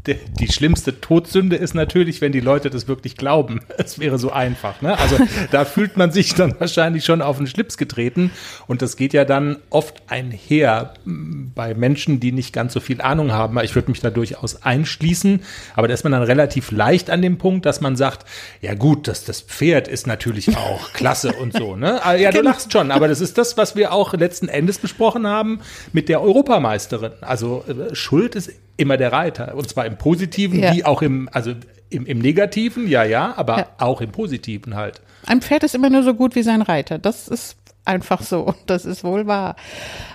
die 0.07 0.51
schlimmste 0.51 0.99
Todsünde 0.99 1.55
ist 1.55 1.75
natürlich, 1.75 2.21
wenn 2.21 2.31
die 2.31 2.39
Leute 2.39 2.69
das 2.69 2.87
wirklich 2.87 3.17
glauben. 3.17 3.61
Es 3.81 3.97
wäre 3.99 4.19
so 4.19 4.31
einfach. 4.31 4.81
Ne? 4.81 4.97
Also 4.97 5.17
da 5.49 5.65
fühlt 5.65 5.97
man 5.97 6.11
sich 6.11 6.35
dann 6.35 6.53
wahrscheinlich 6.59 7.03
schon 7.03 7.21
auf 7.21 7.37
den 7.37 7.47
Schlips 7.47 7.77
getreten. 7.77 8.29
Und 8.67 8.81
das 8.81 8.95
geht 8.95 9.11
ja 9.11 9.25
dann 9.25 9.57
oft 9.71 10.03
einher 10.07 10.93
bei 11.03 11.73
Menschen, 11.73 12.19
die 12.19 12.31
nicht 12.31 12.53
ganz 12.53 12.73
so 12.73 12.79
viel 12.79 13.01
Ahnung 13.01 13.31
haben. 13.31 13.59
Ich 13.63 13.73
würde 13.73 13.89
mich 13.89 13.99
da 13.99 14.11
durchaus 14.11 14.61
einschließen. 14.61 15.41
Aber 15.75 15.87
da 15.87 15.95
ist 15.95 16.03
man 16.03 16.11
dann 16.11 16.21
relativ 16.21 16.71
leicht 16.71 17.09
an 17.09 17.23
dem 17.23 17.37
Punkt, 17.39 17.65
dass 17.65 17.81
man 17.81 17.95
sagt, 17.95 18.27
ja 18.61 18.75
gut, 18.75 19.07
das, 19.07 19.25
das 19.25 19.41
Pferd 19.41 19.87
ist 19.87 20.05
natürlich 20.05 20.55
auch 20.55 20.93
klasse 20.93 21.33
und 21.33 21.53
so. 21.53 21.75
Ne? 21.75 22.05
Ah, 22.05 22.13
ja, 22.13 22.29
du 22.29 22.37
genau. 22.37 22.51
lachst 22.51 22.71
schon. 22.71 22.91
Aber 22.91 23.07
das 23.07 23.19
ist 23.19 23.37
das, 23.39 23.57
was 23.57 23.75
wir 23.75 23.91
auch 23.93 24.13
letzten 24.13 24.47
Endes 24.47 24.77
besprochen 24.77 25.25
haben 25.25 25.59
mit 25.91 26.07
der 26.07 26.21
Europameisterin. 26.21 27.13
Also 27.21 27.63
äh, 27.67 27.95
Schuld 27.95 28.35
ist 28.35 28.51
immer 28.77 28.97
der 28.97 29.11
Reiter. 29.11 29.55
Und 29.55 29.69
zwar 29.69 29.85
im 29.85 29.97
Positiven 29.97 30.59
ja. 30.59 30.73
wie 30.73 30.85
auch 30.85 31.01
im, 31.01 31.29
also 31.31 31.53
im, 31.89 32.05
im 32.05 32.19
Negativen, 32.19 32.87
ja, 32.87 33.03
ja, 33.03 33.33
aber 33.35 33.57
ja. 33.57 33.67
auch 33.77 34.01
im 34.01 34.11
Positiven 34.11 34.75
halt. 34.75 35.01
Ein 35.25 35.41
Pferd 35.41 35.63
ist 35.63 35.75
immer 35.75 35.89
nur 35.89 36.03
so 36.03 36.13
gut 36.13 36.35
wie 36.35 36.43
sein 36.43 36.61
Reiter. 36.61 36.97
Das 36.97 37.27
ist 37.27 37.57
einfach 37.85 38.21
so. 38.21 38.55
Das 38.65 38.85
ist 38.85 39.03
wohl 39.03 39.27
wahr. 39.27 39.55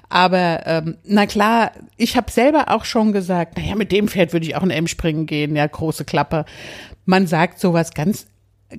Aber 0.09 0.63
ähm, 0.67 0.97
na 1.05 1.27
klar, 1.27 1.73
ich 1.97 2.17
habe 2.17 2.31
selber 2.31 2.71
auch 2.71 2.85
schon 2.85 3.13
gesagt, 3.13 3.59
naja, 3.59 3.75
mit 3.75 3.93
dem 3.93 4.09
Pferd 4.09 4.33
würde 4.33 4.47
ich 4.47 4.57
auch 4.57 4.63
in 4.63 4.71
M 4.71 4.87
springen 4.87 5.27
gehen, 5.27 5.57
ja, 5.57 5.67
große 5.67 6.05
Klappe. 6.05 6.45
Man 7.05 7.27
sagt 7.27 7.61
sowas 7.61 7.93
ganz, 7.93 8.27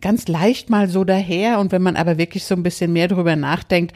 ganz 0.02 0.28
leicht 0.28 0.70
mal 0.70 0.88
so 0.88 1.04
daher 1.04 1.60
und 1.60 1.72
wenn 1.72 1.82
man 1.82 1.96
aber 1.96 2.18
wirklich 2.18 2.46
so 2.46 2.56
ein 2.56 2.64
bisschen 2.64 2.94
mehr 2.94 3.08
drüber 3.08 3.36
nachdenkt, 3.36 3.94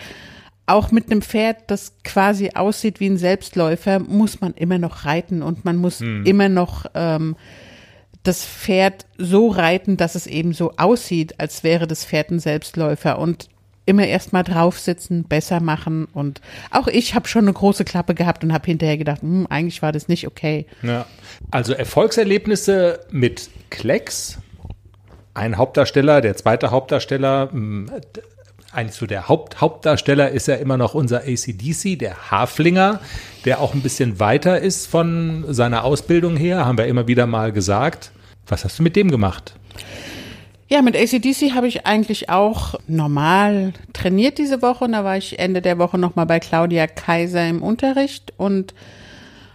auch 0.65 0.91
mit 0.91 1.11
einem 1.11 1.21
Pferd, 1.21 1.57
das 1.67 1.93
quasi 2.03 2.51
aussieht 2.55 2.99
wie 2.99 3.07
ein 3.07 3.17
Selbstläufer, 3.17 3.99
muss 3.99 4.41
man 4.41 4.53
immer 4.53 4.77
noch 4.77 5.05
reiten 5.05 5.41
und 5.41 5.65
man 5.65 5.77
muss 5.77 5.99
hm. 5.99 6.25
immer 6.25 6.49
noch 6.49 6.85
ähm, 6.93 7.35
das 8.23 8.45
Pferd 8.45 9.05
so 9.17 9.49
reiten, 9.49 9.97
dass 9.97 10.15
es 10.15 10.27
eben 10.27 10.53
so 10.53 10.73
aussieht, 10.77 11.39
als 11.39 11.63
wäre 11.63 11.87
das 11.87 12.05
Pferd 12.05 12.31
ein 12.31 12.39
Selbstläufer 12.39 13.19
und 13.19 13.49
immer 13.85 14.05
erst 14.05 14.31
mal 14.31 14.43
drauf 14.43 14.79
sitzen, 14.79 15.23
besser 15.23 15.59
machen 15.59 16.05
und 16.05 16.39
auch 16.69 16.87
ich 16.87 17.15
habe 17.15 17.27
schon 17.27 17.45
eine 17.45 17.53
große 17.53 17.83
Klappe 17.83 18.13
gehabt 18.13 18.43
und 18.43 18.53
habe 18.53 18.65
hinterher 18.65 18.97
gedacht, 18.97 19.21
hm, 19.21 19.47
eigentlich 19.49 19.81
war 19.81 19.91
das 19.91 20.07
nicht 20.07 20.27
okay. 20.27 20.67
Ja. 20.83 21.05
Also 21.49 21.73
Erfolgserlebnisse 21.73 22.99
mit 23.09 23.49
Klecks, 23.71 24.37
ein 25.33 25.57
Hauptdarsteller, 25.57 26.21
der 26.21 26.37
zweite 26.37 26.71
Hauptdarsteller, 26.71 27.49
hm, 27.51 27.91
eigentlich 28.73 28.95
so 28.95 29.05
der 29.05 29.27
Haupt, 29.27 29.59
Hauptdarsteller 29.59 30.29
ist 30.29 30.47
ja 30.47 30.55
immer 30.55 30.77
noch 30.77 30.93
unser 30.93 31.21
ACDC, 31.21 31.99
der 31.99 32.31
Haflinger, 32.31 33.01
der 33.45 33.59
auch 33.59 33.73
ein 33.73 33.81
bisschen 33.81 34.19
weiter 34.19 34.59
ist 34.59 34.87
von 34.87 35.45
seiner 35.49 35.83
Ausbildung 35.83 36.37
her, 36.37 36.65
haben 36.65 36.77
wir 36.77 36.85
immer 36.85 37.07
wieder 37.07 37.27
mal 37.27 37.51
gesagt. 37.51 38.11
Was 38.47 38.63
hast 38.63 38.79
du 38.79 38.83
mit 38.83 38.95
dem 38.95 39.11
gemacht? 39.11 39.55
Ja, 40.69 40.81
mit 40.81 40.95
ACDC 40.95 41.53
habe 41.53 41.67
ich 41.67 41.85
eigentlich 41.85 42.29
auch 42.29 42.75
normal 42.87 43.73
trainiert 43.91 44.37
diese 44.37 44.61
Woche 44.61 44.85
und 44.85 44.93
da 44.93 45.03
war 45.03 45.17
ich 45.17 45.37
Ende 45.37 45.61
der 45.61 45.77
Woche 45.77 45.97
nochmal 45.97 46.25
bei 46.25 46.39
Claudia 46.39 46.87
Kaiser 46.87 47.45
im 47.47 47.61
Unterricht 47.61 48.33
und 48.37 48.73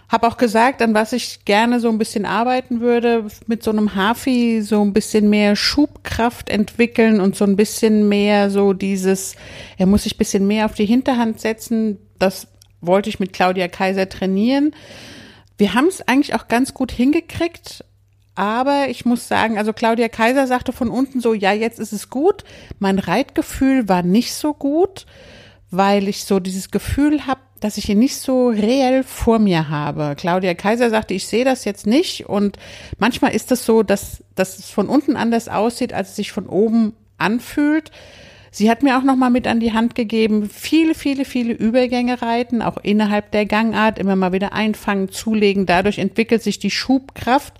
habe 0.09 0.27
auch 0.27 0.37
gesagt, 0.37 0.81
an 0.81 0.93
was 0.93 1.11
ich 1.11 1.43
gerne 1.43 1.79
so 1.79 1.89
ein 1.89 1.97
bisschen 1.97 2.25
arbeiten 2.25 2.79
würde, 2.79 3.25
mit 3.45 3.61
so 3.61 3.71
einem 3.71 3.95
Hafi 3.95 4.61
so 4.61 4.81
ein 4.81 4.93
bisschen 4.93 5.29
mehr 5.29 5.55
Schubkraft 5.55 6.49
entwickeln 6.49 7.19
und 7.19 7.35
so 7.35 7.43
ein 7.43 7.57
bisschen 7.57 8.07
mehr 8.07 8.49
so 8.49 8.73
dieses, 8.73 9.35
er 9.77 9.85
muss 9.85 10.03
sich 10.03 10.15
ein 10.15 10.19
bisschen 10.19 10.47
mehr 10.47 10.65
auf 10.65 10.75
die 10.75 10.85
Hinterhand 10.85 11.41
setzen. 11.41 11.97
Das 12.19 12.47
wollte 12.79 13.09
ich 13.09 13.19
mit 13.19 13.33
Claudia 13.33 13.67
Kaiser 13.67 14.07
trainieren. 14.07 14.73
Wir 15.57 15.73
haben 15.73 15.87
es 15.87 16.07
eigentlich 16.07 16.35
auch 16.35 16.47
ganz 16.47 16.73
gut 16.73 16.91
hingekriegt, 16.91 17.83
aber 18.35 18.87
ich 18.89 19.03
muss 19.03 19.27
sagen, 19.27 19.57
also 19.57 19.73
Claudia 19.73 20.07
Kaiser 20.07 20.47
sagte 20.47 20.71
von 20.71 20.89
unten 20.89 21.19
so, 21.19 21.33
ja, 21.33 21.51
jetzt 21.51 21.79
ist 21.79 21.91
es 21.91 22.09
gut. 22.09 22.43
Mein 22.79 22.99
Reitgefühl 22.99 23.89
war 23.89 24.03
nicht 24.03 24.35
so 24.35 24.53
gut, 24.53 25.05
weil 25.71 26.07
ich 26.07 26.23
so 26.23 26.39
dieses 26.39 26.71
Gefühl 26.71 27.25
habe, 27.25 27.41
dass 27.59 27.77
ich 27.77 27.89
ihn 27.89 27.99
nicht 27.99 28.17
so 28.17 28.49
reell 28.49 29.03
vor 29.03 29.39
mir 29.39 29.69
habe. 29.69 30.15
Claudia 30.17 30.53
Kaiser 30.53 30.89
sagte, 30.89 31.13
ich 31.13 31.27
sehe 31.27 31.45
das 31.45 31.65
jetzt 31.65 31.87
nicht 31.87 32.27
und 32.27 32.57
manchmal 32.97 33.33
ist 33.33 33.51
es 33.51 33.65
so, 33.65 33.83
dass, 33.83 34.23
dass 34.35 34.59
es 34.59 34.69
von 34.69 34.87
unten 34.87 35.15
anders 35.15 35.49
aussieht, 35.49 35.93
als 35.93 36.09
es 36.09 36.15
sich 36.15 36.31
von 36.31 36.47
oben 36.47 36.93
anfühlt. 37.17 37.91
Sie 38.51 38.69
hat 38.71 38.81
mir 38.81 38.97
auch 38.97 39.03
noch 39.03 39.15
mal 39.15 39.29
mit 39.29 39.45
an 39.45 39.59
die 39.59 39.73
Hand 39.73 39.93
gegeben, 39.93 40.49
viele, 40.51 40.95
viele, 40.95 41.25
viele 41.25 41.53
Übergänge 41.53 42.21
reiten, 42.21 42.61
auch 42.61 42.77
innerhalb 42.77 43.31
der 43.31 43.45
Gangart, 43.45 43.99
immer 43.99 44.15
mal 44.15 44.31
wieder 44.33 44.53
einfangen, 44.53 45.09
zulegen. 45.09 45.65
Dadurch 45.65 45.99
entwickelt 45.99 46.41
sich 46.41 46.57
die 46.57 46.71
Schubkraft. 46.71 47.53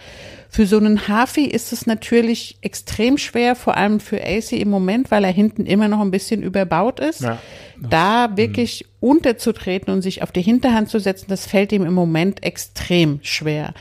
Für 0.50 0.66
so 0.66 0.78
einen 0.78 1.08
Hafi 1.08 1.46
ist 1.46 1.74
es 1.74 1.86
natürlich 1.86 2.58
extrem 2.62 3.18
schwer, 3.18 3.56
vor 3.56 3.76
allem 3.76 4.00
für 4.00 4.22
AC 4.24 4.54
im 4.54 4.70
Moment, 4.70 5.12
weil 5.12 5.24
er 5.24 5.32
hinten 5.32 5.66
immer 5.66 5.88
noch 5.88 6.00
ein 6.00 6.12
bisschen 6.12 6.42
überbaut 6.42 7.00
ist. 7.00 7.22
Ja, 7.22 7.38
da 7.80 8.28
mhm. 8.28 8.38
wirklich 8.38 8.86
mh. 8.86 9.10
unterzutreten 9.10 9.94
und 9.94 10.02
sich 10.02 10.24
auf 10.24 10.32
die 10.32 10.42
Hinterhand 10.42 10.90
zu 10.90 11.00
setzen, 11.00 11.28
das 11.30 11.46
fällt 11.46 11.72
ihm 11.72 11.86
im 11.86 11.94
Moment 11.94 12.44
extrem 12.44 13.20
schwer. 13.24 13.74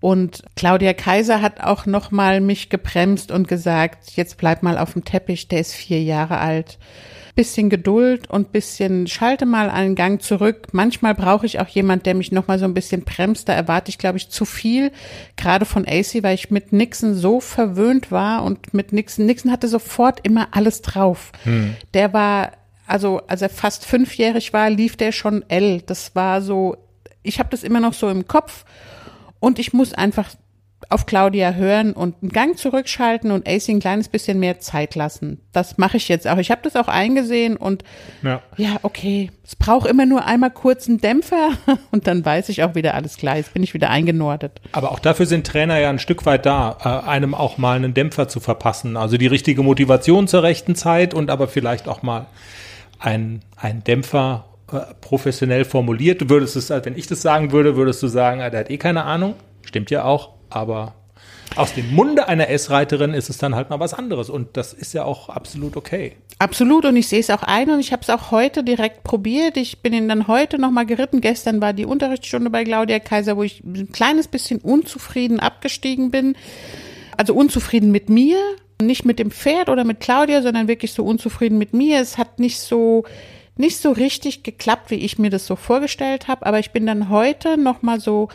Und 0.00 0.42
Claudia 0.56 0.94
Kaiser 0.94 1.40
hat 1.42 1.60
auch 1.60 1.86
noch 1.86 2.10
mal 2.10 2.40
mich 2.40 2.70
gebremst 2.70 3.30
und 3.30 3.46
gesagt, 3.46 4.16
jetzt 4.16 4.36
bleib 4.36 4.64
mal 4.64 4.76
auf 4.76 4.94
dem 4.94 5.04
Teppich, 5.04 5.46
der 5.46 5.60
ist 5.60 5.74
vier 5.74 6.02
Jahre 6.02 6.38
alt 6.38 6.78
bisschen 7.34 7.70
Geduld 7.70 8.28
und 8.28 8.52
bisschen 8.52 9.06
schalte 9.06 9.46
mal 9.46 9.70
einen 9.70 9.94
Gang 9.94 10.20
zurück. 10.20 10.68
Manchmal 10.72 11.14
brauche 11.14 11.46
ich 11.46 11.60
auch 11.60 11.68
jemand, 11.68 12.04
der 12.06 12.14
mich 12.14 12.32
noch 12.32 12.46
mal 12.46 12.58
so 12.58 12.64
ein 12.64 12.74
bisschen 12.74 13.04
bremst. 13.04 13.48
Da 13.48 13.54
erwarte 13.54 13.88
ich, 13.88 13.98
glaube 13.98 14.18
ich, 14.18 14.28
zu 14.28 14.44
viel, 14.44 14.92
gerade 15.36 15.64
von 15.64 15.86
AC, 15.86 16.22
weil 16.22 16.34
ich 16.34 16.50
mit 16.50 16.72
Nixon 16.72 17.14
so 17.14 17.40
verwöhnt 17.40 18.10
war 18.10 18.44
und 18.44 18.74
mit 18.74 18.92
Nixon, 18.92 19.26
Nixon 19.26 19.50
hatte 19.50 19.68
sofort 19.68 20.20
immer 20.22 20.48
alles 20.52 20.82
drauf. 20.82 21.32
Hm. 21.44 21.76
Der 21.94 22.12
war 22.12 22.52
also 22.86 23.22
als 23.26 23.42
er 23.42 23.48
fast 23.48 23.86
fünfjährig 23.86 24.52
war, 24.52 24.68
lief 24.68 24.96
der 24.96 25.12
schon 25.12 25.44
L. 25.48 25.82
Das 25.82 26.14
war 26.14 26.42
so, 26.42 26.76
ich 27.22 27.38
habe 27.38 27.48
das 27.48 27.62
immer 27.62 27.80
noch 27.80 27.94
so 27.94 28.08
im 28.10 28.26
Kopf 28.26 28.64
und 29.40 29.58
ich 29.58 29.72
muss 29.72 29.94
einfach 29.94 30.28
auf 30.92 31.06
Claudia 31.06 31.52
hören 31.52 31.92
und 31.92 32.16
einen 32.22 32.30
Gang 32.30 32.58
zurückschalten 32.58 33.30
und 33.30 33.48
AC 33.48 33.68
ein 33.68 33.80
kleines 33.80 34.08
bisschen 34.08 34.38
mehr 34.38 34.60
Zeit 34.60 34.94
lassen. 34.94 35.40
Das 35.52 35.78
mache 35.78 35.96
ich 35.96 36.08
jetzt 36.08 36.28
auch. 36.28 36.38
Ich 36.38 36.50
habe 36.50 36.60
das 36.62 36.76
auch 36.76 36.88
eingesehen 36.88 37.56
und 37.56 37.82
ja. 38.22 38.42
ja, 38.56 38.76
okay, 38.82 39.30
es 39.44 39.56
braucht 39.56 39.88
immer 39.88 40.06
nur 40.06 40.24
einmal 40.24 40.50
kurz 40.50 40.88
einen 40.88 41.00
Dämpfer 41.00 41.50
und 41.90 42.06
dann 42.06 42.24
weiß 42.24 42.48
ich 42.48 42.62
auch 42.62 42.74
wieder 42.74 42.94
alles 42.94 43.16
klar. 43.16 43.36
Jetzt 43.36 43.54
bin 43.54 43.62
ich 43.62 43.74
wieder 43.74 43.90
eingenordet. 43.90 44.60
Aber 44.72 44.92
auch 44.92 44.98
dafür 44.98 45.26
sind 45.26 45.46
Trainer 45.46 45.78
ja 45.78 45.90
ein 45.90 45.98
Stück 45.98 46.26
weit 46.26 46.46
da, 46.46 46.76
äh, 46.84 47.08
einem 47.08 47.34
auch 47.34 47.58
mal 47.58 47.76
einen 47.76 47.94
Dämpfer 47.94 48.28
zu 48.28 48.40
verpassen. 48.40 48.96
Also 48.96 49.16
die 49.16 49.26
richtige 49.26 49.62
Motivation 49.62 50.28
zur 50.28 50.42
rechten 50.42 50.74
Zeit 50.74 51.14
und 51.14 51.30
aber 51.30 51.48
vielleicht 51.48 51.88
auch 51.88 52.02
mal 52.02 52.26
ein, 52.98 53.40
ein 53.56 53.82
Dämpfer 53.84 54.46
äh, 54.72 54.94
professionell 55.00 55.64
formuliert. 55.64 56.20
Du 56.20 56.30
würdest 56.30 56.56
es, 56.56 56.70
wenn 56.70 56.96
ich 56.96 57.06
das 57.06 57.22
sagen 57.22 57.52
würde, 57.52 57.76
würdest 57.76 58.02
du 58.02 58.06
sagen, 58.06 58.38
der 58.38 58.60
hat 58.60 58.70
eh 58.70 58.78
keine 58.78 59.04
Ahnung. 59.04 59.34
Stimmt 59.64 59.90
ja 59.90 60.04
auch 60.04 60.30
aber 60.54 60.94
aus 61.56 61.74
dem 61.74 61.94
Munde 61.94 62.28
einer 62.28 62.48
S-Reiterin 62.48 63.14
ist 63.14 63.28
es 63.28 63.38
dann 63.38 63.54
halt 63.54 63.70
mal 63.70 63.80
was 63.80 63.94
anderes 63.94 64.30
und 64.30 64.56
das 64.56 64.72
ist 64.72 64.94
ja 64.94 65.04
auch 65.04 65.28
absolut 65.28 65.76
okay. 65.76 66.16
Absolut 66.38 66.84
und 66.84 66.96
ich 66.96 67.08
sehe 67.08 67.20
es 67.20 67.30
auch 67.30 67.42
ein 67.42 67.70
und 67.70 67.80
ich 67.80 67.92
habe 67.92 68.02
es 68.02 68.10
auch 68.10 68.30
heute 68.30 68.64
direkt 68.64 69.04
probiert. 69.04 69.56
Ich 69.56 69.82
bin 69.82 69.92
ihn 69.92 70.08
dann 70.08 70.28
heute 70.28 70.58
nochmal 70.58 70.86
geritten. 70.86 71.20
Gestern 71.20 71.60
war 71.60 71.72
die 71.72 71.84
Unterrichtsstunde 71.84 72.50
bei 72.50 72.64
Claudia 72.64 72.98
Kaiser, 72.98 73.36
wo 73.36 73.42
ich 73.42 73.62
ein 73.62 73.92
kleines 73.92 74.28
bisschen 74.28 74.60
unzufrieden 74.60 75.40
abgestiegen 75.40 76.10
bin. 76.10 76.36
Also 77.16 77.34
unzufrieden 77.34 77.92
mit 77.92 78.08
mir, 78.08 78.38
nicht 78.80 79.04
mit 79.04 79.18
dem 79.18 79.30
Pferd 79.30 79.68
oder 79.68 79.84
mit 79.84 80.00
Claudia, 80.00 80.42
sondern 80.42 80.68
wirklich 80.68 80.92
so 80.92 81.04
unzufrieden 81.04 81.58
mit 81.58 81.74
mir. 81.74 82.00
Es 82.00 82.18
hat 82.18 82.38
nicht 82.38 82.58
so 82.58 83.04
nicht 83.56 83.78
so 83.78 83.92
richtig 83.92 84.42
geklappt, 84.42 84.90
wie 84.90 84.96
ich 84.96 85.18
mir 85.18 85.28
das 85.28 85.46
so 85.46 85.56
vorgestellt 85.56 86.26
habe, 86.26 86.46
aber 86.46 86.58
ich 86.58 86.70
bin 86.70 86.86
dann 86.86 87.10
heute 87.10 87.58
nochmal 87.58 88.00
so 88.00 88.30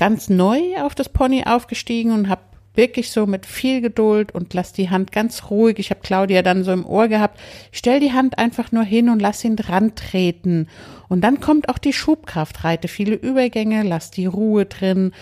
ganz 0.00 0.30
neu 0.30 0.78
auf 0.80 0.94
das 0.94 1.10
Pony 1.10 1.44
aufgestiegen 1.44 2.12
und 2.12 2.30
habe 2.30 2.40
wirklich 2.74 3.10
so 3.10 3.26
mit 3.26 3.44
viel 3.44 3.82
Geduld 3.82 4.32
und 4.32 4.54
lass 4.54 4.72
die 4.72 4.88
Hand 4.88 5.12
ganz 5.12 5.50
ruhig. 5.50 5.78
Ich 5.78 5.90
habe 5.90 6.00
Claudia 6.02 6.40
dann 6.40 6.64
so 6.64 6.72
im 6.72 6.86
Ohr 6.86 7.08
gehabt. 7.08 7.38
Stell 7.70 8.00
die 8.00 8.14
Hand 8.14 8.38
einfach 8.38 8.72
nur 8.72 8.82
hin 8.82 9.10
und 9.10 9.20
lass 9.20 9.44
ihn 9.44 9.56
dran 9.56 9.94
treten. 9.96 10.68
Und 11.10 11.20
dann 11.20 11.38
kommt 11.38 11.68
auch 11.68 11.76
die 11.76 11.92
Schubkraft. 11.92 12.64
Reite 12.64 12.88
viele 12.88 13.14
Übergänge, 13.14 13.82
lass 13.82 14.10
die 14.10 14.24
Ruhe 14.24 14.64
drin. 14.64 15.12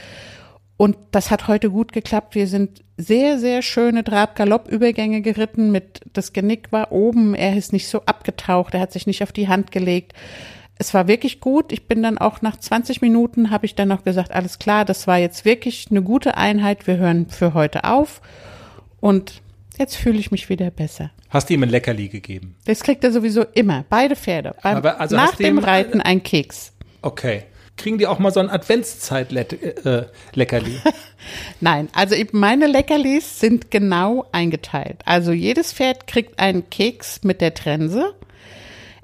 Und 0.77 0.97
das 1.11 1.33
hat 1.33 1.49
heute 1.49 1.71
gut 1.71 1.93
geklappt. 1.93 2.37
Wir 2.37 2.47
sind 2.47 2.85
sehr, 2.97 3.41
sehr 3.41 3.63
schöne 3.63 4.05
Trab-Galopp-Übergänge 4.05 5.23
geritten. 5.23 5.73
Mit 5.73 6.03
das 6.13 6.33
Genick 6.33 6.71
war 6.71 6.93
oben. 6.93 7.35
Er 7.35 7.57
ist 7.57 7.73
nicht 7.73 7.89
so 7.89 8.03
abgetaucht. 8.03 8.75
Er 8.75 8.81
hat 8.81 8.93
sich 8.93 9.09
nicht 9.09 9.25
auf 9.25 9.33
die 9.33 9.49
Hand 9.49 9.73
gelegt 9.73 10.13
es 10.79 10.95
war 10.95 11.09
wirklich 11.09 11.41
gut. 11.41 11.73
Ich 11.73 11.87
bin 11.87 12.03
dann 12.03 12.19
auch 12.19 12.41
nach 12.41 12.57
20 12.57 13.03
Minuten 13.03 13.51
habe 13.51 13.67
ich 13.67 13.75
dann 13.75 13.89
noch 13.89 14.05
gesagt, 14.05 14.33
alles 14.33 14.59
klar, 14.59 14.85
das 14.85 15.07
war 15.07 15.19
jetzt 15.19 15.45
wirklich 15.45 15.89
eine 15.91 16.03
gute 16.03 16.37
Einheit. 16.37 16.87
Wir 16.87 16.99
hören 16.99 17.27
für 17.29 17.55
heute 17.55 17.85
auf. 17.85 18.21
Und 19.01 19.43
jetzt 19.77 19.97
fühle 19.97 20.19
ich 20.19 20.31
mich 20.31 20.49
wieder 20.49 20.71
besser. 20.71 21.11
Hast 21.31 21.51
du 21.51 21.55
ihm 21.55 21.65
ein 21.65 21.69
Leckerli 21.69 22.09
gegeben? 22.09 22.57
Das 22.65 22.83
kriegt 22.83 23.05
er 23.05 23.13
sowieso 23.13 23.43
immer. 23.43 23.85
Beide 23.91 24.17
Pferde. 24.17 24.55
Aber 24.63 24.99
also 25.01 25.17
nach 25.17 25.35
dem 25.35 25.59
Reiten 25.59 26.01
ein 26.01 26.23
Keks. 26.23 26.73
Okay. 27.03 27.43
Kriegen 27.77 27.99
die 27.99 28.07
auch 28.09 28.19
mal 28.19 28.33
so 28.33 28.41
ein 28.41 28.51
Adventszeit-Leckerli? 28.51 30.75
Äh, 30.75 30.93
Nein, 31.61 31.89
also 31.93 32.17
meine 32.33 32.67
Leckerlis 32.67 33.39
sind 33.39 33.71
genau 33.71 34.27
eingeteilt. 34.33 35.03
Also 35.05 35.31
jedes 35.31 35.73
Pferd 35.73 36.09
kriegt 36.09 36.41
einen 36.41 36.69
Keks 36.71 37.21
mit 37.23 37.41
der 37.41 37.55
Trense 37.55 38.15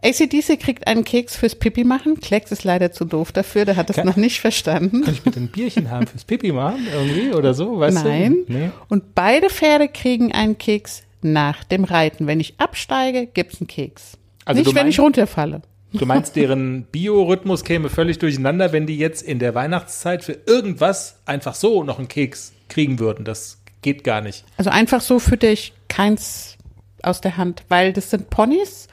ACDC 0.04 0.60
kriegt 0.60 0.86
einen 0.86 1.04
Keks 1.04 1.36
fürs 1.36 1.54
Pipi 1.54 1.82
machen. 1.82 2.20
Klecks 2.20 2.52
ist 2.52 2.62
leider 2.62 2.92
zu 2.92 3.04
doof 3.04 3.32
dafür, 3.32 3.64
der 3.64 3.76
hat 3.76 3.88
das 3.88 3.96
kann, 3.96 4.06
noch 4.06 4.16
nicht 4.16 4.40
verstanden. 4.40 5.02
Kann 5.02 5.14
ich 5.14 5.22
bitte 5.22 5.40
ein 5.40 5.48
Bierchen 5.48 5.90
haben 5.90 6.06
fürs 6.06 6.24
Pipi 6.24 6.52
machen 6.52 6.86
irgendwie 6.92 7.32
oder 7.32 7.54
so? 7.54 7.78
Weißt 7.80 8.04
Nein. 8.04 8.36
Du? 8.46 8.52
Nee. 8.52 8.70
Und 8.88 9.14
beide 9.14 9.48
Pferde 9.48 9.88
kriegen 9.88 10.32
einen 10.32 10.58
Keks 10.58 11.02
nach 11.22 11.64
dem 11.64 11.84
Reiten. 11.84 12.26
Wenn 12.26 12.38
ich 12.38 12.54
absteige, 12.58 13.26
gibt's 13.26 13.60
einen 13.60 13.66
Keks. 13.66 14.18
Also 14.44 14.60
nicht, 14.60 14.74
wenn 14.74 14.88
ich 14.88 15.00
runterfalle. 15.00 15.62
Du 15.94 16.06
meinst, 16.06 16.36
deren 16.36 16.82
Biorhythmus 16.90 17.64
käme 17.64 17.88
völlig 17.88 18.18
durcheinander, 18.18 18.72
wenn 18.72 18.86
die 18.86 18.98
jetzt 18.98 19.22
in 19.22 19.38
der 19.38 19.54
Weihnachtszeit 19.54 20.24
für 20.24 20.36
irgendwas 20.46 21.20
einfach 21.24 21.54
so 21.54 21.84
noch 21.84 21.98
einen 21.98 22.08
Keks 22.08 22.52
kriegen 22.68 22.98
würden. 22.98 23.24
Das 23.24 23.58
geht 23.80 24.02
gar 24.04 24.20
nicht. 24.20 24.44
Also 24.56 24.70
einfach 24.70 25.00
so 25.00 25.18
fütter 25.18 25.48
ich 25.48 25.72
keins 25.88 26.56
aus 27.02 27.20
der 27.20 27.36
Hand, 27.36 27.62
weil 27.68 27.92
das 27.92 28.10
sind 28.10 28.28
Ponys 28.28 28.88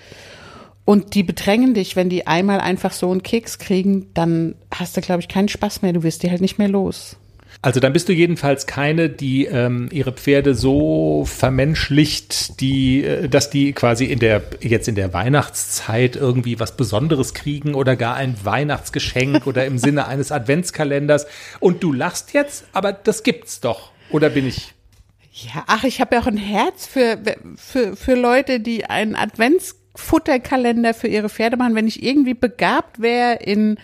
und 0.91 1.15
die 1.15 1.23
bedrängen 1.23 1.73
dich, 1.73 1.95
wenn 1.95 2.09
die 2.09 2.27
einmal 2.27 2.59
einfach 2.59 2.91
so 2.91 3.09
einen 3.11 3.23
Keks 3.23 3.59
kriegen, 3.59 4.07
dann 4.13 4.55
hast 4.75 4.97
du, 4.97 4.99
glaube 4.99 5.21
ich, 5.21 5.29
keinen 5.29 5.47
Spaß 5.47 5.83
mehr. 5.83 5.93
Du 5.93 6.03
wirst 6.03 6.21
die 6.21 6.29
halt 6.29 6.41
nicht 6.41 6.57
mehr 6.57 6.67
los. 6.67 7.15
Also 7.61 7.79
dann 7.79 7.93
bist 7.93 8.09
du 8.09 8.11
jedenfalls 8.11 8.67
keine, 8.67 9.07
die 9.07 9.45
ähm, 9.45 9.87
ihre 9.93 10.11
Pferde 10.11 10.53
so 10.53 11.23
vermenschlicht, 11.25 12.59
die, 12.59 13.05
äh, 13.05 13.29
dass 13.29 13.49
die 13.49 13.71
quasi 13.71 14.03
in 14.03 14.19
der 14.19 14.43
jetzt 14.59 14.89
in 14.89 14.95
der 14.95 15.13
Weihnachtszeit 15.13 16.17
irgendwie 16.17 16.59
was 16.59 16.75
Besonderes 16.75 17.33
kriegen 17.33 17.73
oder 17.73 17.95
gar 17.95 18.17
ein 18.17 18.35
Weihnachtsgeschenk 18.43 19.47
oder 19.47 19.65
im 19.65 19.77
Sinne 19.77 20.07
eines 20.07 20.33
Adventskalenders. 20.33 21.25
Und 21.61 21.83
du 21.83 21.93
lachst 21.93 22.33
jetzt, 22.33 22.65
aber 22.73 22.91
das 22.91 23.23
gibt's 23.23 23.61
doch. 23.61 23.91
Oder 24.09 24.29
bin 24.29 24.45
ich? 24.45 24.73
Ja, 25.31 25.63
ach, 25.67 25.85
ich 25.85 26.01
habe 26.01 26.15
ja 26.15 26.21
auch 26.21 26.27
ein 26.27 26.35
Herz 26.35 26.85
für 26.85 27.17
für 27.55 27.95
für 27.95 28.15
Leute, 28.15 28.59
die 28.59 28.83
einen 28.83 29.15
Adventskalender 29.15 29.79
Futterkalender 29.95 30.93
für 30.93 31.07
ihre 31.07 31.29
Pferde 31.29 31.57
machen. 31.57 31.75
Wenn 31.75 31.87
ich 31.87 32.03
irgendwie 32.03 32.33
begabt 32.33 33.01
wäre 33.01 33.35
in 33.35 33.77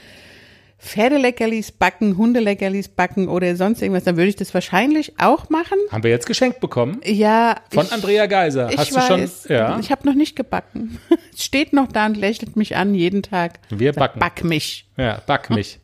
Pferdeleckerlis 0.79 1.71
backen, 1.71 2.17
Hundeleckerlis 2.17 2.89
backen 2.89 3.27
oder 3.27 3.55
sonst 3.55 3.81
irgendwas, 3.81 4.03
dann 4.03 4.15
würde 4.15 4.29
ich 4.29 4.35
das 4.35 4.53
wahrscheinlich 4.53 5.19
auch 5.19 5.49
machen. 5.49 5.77
Haben 5.91 6.03
wir 6.03 6.11
jetzt 6.11 6.27
geschenkt 6.27 6.59
bekommen? 6.59 7.01
Ja. 7.03 7.55
Von 7.71 7.85
ich, 7.85 7.91
Andrea 7.91 8.27
Geiser. 8.27 8.69
Hast 8.77 8.95
du 8.95 9.01
schon? 9.01 9.29
Ja. 9.49 9.79
Ich 9.79 9.91
habe 9.91 10.05
noch 10.05 10.13
nicht 10.15 10.35
gebacken. 10.35 10.99
Es 11.33 11.43
steht 11.43 11.71
noch 11.71 11.87
da 11.87 12.07
und 12.07 12.17
lächelt 12.17 12.55
mich 12.55 12.75
an 12.75 12.95
jeden 12.95 13.21
Tag. 13.21 13.59
Wir 13.69 13.93
backen. 13.93 14.19
Back 14.19 14.43
mich. 14.43 14.87
Ja, 14.97 15.21
back 15.27 15.51
mich. 15.51 15.79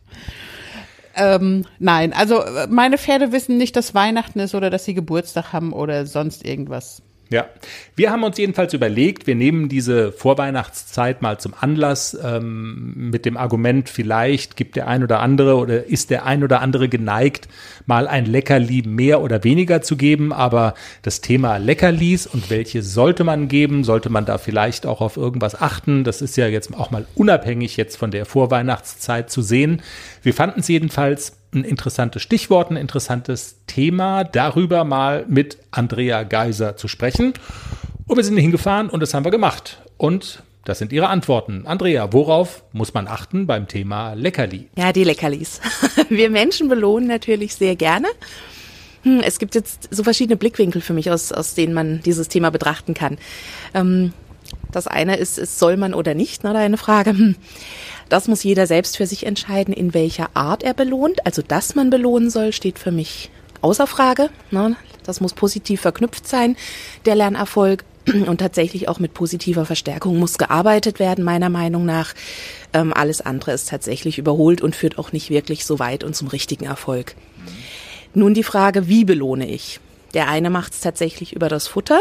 ähm, 1.16 1.66
nein, 1.78 2.12
also 2.12 2.44
meine 2.70 2.98
Pferde 2.98 3.32
wissen 3.32 3.58
nicht, 3.58 3.76
dass 3.76 3.94
Weihnachten 3.94 4.40
ist 4.40 4.56
oder 4.56 4.72
dass 4.72 4.86
sie 4.86 4.96
Geburtstag 4.96 5.54
haben 5.54 5.72
oder 5.72 6.08
sonst 6.08 6.44
irgendwas. 6.44 7.03
Ja, 7.30 7.48
wir 7.96 8.12
haben 8.12 8.24
uns 8.24 8.38
jedenfalls 8.38 8.74
überlegt, 8.74 9.26
wir 9.26 9.36
nehmen 9.36 9.70
diese 9.70 10.12
Vorweihnachtszeit 10.12 11.22
mal 11.22 11.40
zum 11.40 11.54
Anlass 11.60 12.18
ähm, 12.24 13.10
mit 13.10 13.26
dem 13.26 13.38
Argument, 13.38 13.90
vielleicht 13.90 14.56
gibt 14.56 14.76
der 14.76 14.88
ein 14.88 15.04
oder 15.04 15.20
andere 15.20 15.56
oder 15.56 15.86
ist 15.86 16.10
der 16.10 16.26
ein 16.26 16.44
oder 16.44 16.62
andere 16.62 16.90
geneigt, 16.90 17.48
mal 17.86 18.08
ein 18.08 18.26
Leckerli 18.26 18.84
mehr 18.86 19.22
oder 19.22 19.44
weniger 19.44 19.82
zu 19.82 19.98
geben. 19.98 20.34
Aber 20.34 20.74
das 21.02 21.22
Thema 21.22 21.58
Leckerlis 21.58 22.28
und 22.28 22.50
welche 22.50 22.84
sollte 22.84 23.24
man 23.24 23.48
geben, 23.48 23.84
sollte 23.84 24.10
man 24.10 24.26
da 24.26 24.38
vielleicht 24.38 24.86
auch 24.86 25.02
auf 25.02 25.18
irgendwas 25.18 25.60
achten. 25.60 26.04
Das 26.04 26.22
ist 26.22 26.38
ja 26.38 26.48
jetzt 26.48 26.74
auch 26.74 26.92
mal 26.92 27.06
unabhängig 27.16 27.78
jetzt 27.78 27.98
von 27.98 28.12
der 28.12 28.26
Vorweihnachtszeit 28.26 29.30
zu 29.30 29.42
sehen. 29.42 29.82
Wir 30.22 30.34
fanden 30.34 30.62
es 30.62 30.68
jedenfalls 30.68 31.38
ein 31.54 31.64
interessantes 31.64 32.22
Stichwort, 32.22 32.72
ein 32.72 32.78
interessantes 32.78 33.58
Thema, 33.68 34.24
darüber 34.24 34.84
mal 34.84 35.26
mit 35.28 35.58
Andrea 35.72 36.24
Geiser 36.24 36.78
zu 36.78 36.88
sprechen. 36.88 37.34
Und 38.08 38.18
wir 38.18 38.24
sind 38.24 38.38
hingefahren 38.38 38.90
und 38.90 39.00
das 39.00 39.14
haben 39.14 39.24
wir 39.24 39.32
gemacht. 39.32 39.82
Und 39.98 40.44
das 40.66 40.80
sind 40.80 40.94
Ihre 40.94 41.10
Antworten. 41.10 41.66
Andrea, 41.68 42.14
worauf 42.14 42.64
muss 42.72 42.94
man 42.94 43.08
achten 43.08 43.48
beim 43.48 43.68
Thema 43.68 44.14
Leckerli? 44.14 44.70
Ja, 44.78 44.94
die 44.94 45.04
Leckerlis. 45.04 45.60
Wir 46.10 46.30
Menschen 46.30 46.70
belohnen 46.70 47.08
natürlich 47.08 47.56
sehr 47.56 47.76
gerne. 47.76 48.08
Hm, 49.04 49.20
es 49.20 49.40
gibt 49.40 49.56
jetzt 49.56 49.90
so 49.92 50.04
verschiedene 50.04 50.38
Blickwinkel 50.38 50.82
für 50.82 50.94
mich, 50.94 51.12
aus, 51.12 51.32
aus 51.32 51.54
denen 51.54 51.74
man 51.74 52.02
dieses 52.04 52.30
Thema 52.30 52.50
betrachten 52.50 52.94
kann. 52.94 53.18
Ähm, 53.74 54.14
das 54.72 54.88
eine 54.88 55.18
ist, 55.18 55.38
ist 55.38 55.60
soll 55.60 55.78
man 55.78 55.94
oder 55.94 56.14
nicht, 56.14 56.44
ne, 56.44 56.56
eine 56.56 56.78
Frage. 56.78 57.12
Hm. 57.12 57.36
Das 58.10 58.28
muss 58.28 58.44
jeder 58.44 58.66
selbst 58.66 58.98
für 58.98 59.08
sich 59.08 59.26
entscheiden, 59.26 59.74
in 59.74 59.94
welcher 59.94 60.30
Art 60.34 60.64
er 60.64 60.74
belohnt. 60.74 61.26
Also, 61.26 61.42
dass 61.42 61.76
man 61.76 61.90
belohnen 61.90 62.30
soll, 62.30 62.54
steht 62.54 62.80
für 62.80 62.92
mich 62.92 63.32
außer 63.62 63.88
Frage. 63.88 64.30
Das 65.04 65.20
muss 65.20 65.34
positiv 65.34 65.82
verknüpft 65.82 66.28
sein, 66.28 66.56
der 67.06 67.16
Lernerfolg. 67.16 67.84
Und 68.28 68.40
tatsächlich 68.40 68.90
auch 68.90 69.00
mit 69.00 69.14
positiver 69.14 69.66
Verstärkung 69.66 70.20
muss 70.20 70.38
gearbeitet 70.38 71.00
werden, 71.00 71.24
meiner 71.24 71.50
Meinung 71.50 71.86
nach. 71.86 72.14
Ähm, 72.74 72.94
alles 72.94 73.22
andere 73.22 73.54
ist 73.54 73.70
tatsächlich 73.70 74.18
überholt 74.18 74.62
und 74.62 74.76
führt 74.76 74.98
auch 74.98 75.12
nicht 75.12 75.30
wirklich 75.30 75.66
so 75.66 75.80
weit 75.80 76.04
und 76.04 76.16
zum 76.16 76.28
richtigen 76.28 76.66
Erfolg. 76.66 77.16
Nun 78.14 78.34
die 78.34 78.44
Frage, 78.44 78.88
wie 78.88 79.06
belohne 79.06 79.50
ich? 79.50 79.80
Der 80.14 80.28
eine 80.28 80.50
macht 80.50 80.74
es 80.74 80.82
tatsächlich 80.82 81.34
über 81.34 81.50
das 81.50 81.68
Futter, 81.68 82.00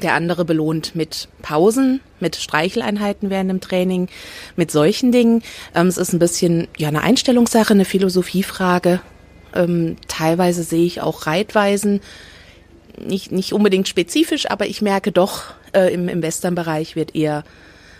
der 0.00 0.14
andere 0.14 0.44
belohnt 0.44 0.94
mit 0.94 1.28
Pausen, 1.42 2.00
mit 2.18 2.36
Streicheleinheiten 2.36 3.30
während 3.30 3.50
dem 3.50 3.60
Training, 3.60 4.08
mit 4.56 4.70
solchen 4.70 5.12
Dingen. 5.12 5.42
Ähm, 5.74 5.86
es 5.86 5.98
ist 5.98 6.12
ein 6.12 6.18
bisschen 6.18 6.68
ja 6.76 6.88
eine 6.88 7.02
Einstellungssache, 7.02 7.74
eine 7.74 7.84
Philosophiefrage. 7.84 9.00
Ähm, 9.54 9.96
teilweise 10.08 10.62
sehe 10.62 10.84
ich 10.84 11.02
auch 11.02 11.26
Reitweisen, 11.26 12.00
nicht, 12.98 13.32
nicht 13.32 13.52
unbedingt 13.52 13.88
spezifisch, 13.88 14.50
aber 14.50 14.66
ich 14.66 14.82
merke 14.82 15.12
doch, 15.12 15.54
äh, 15.72 15.92
im, 15.92 16.08
im 16.08 16.22
Western-Bereich 16.22 16.96
wird 16.96 17.14
eher 17.14 17.44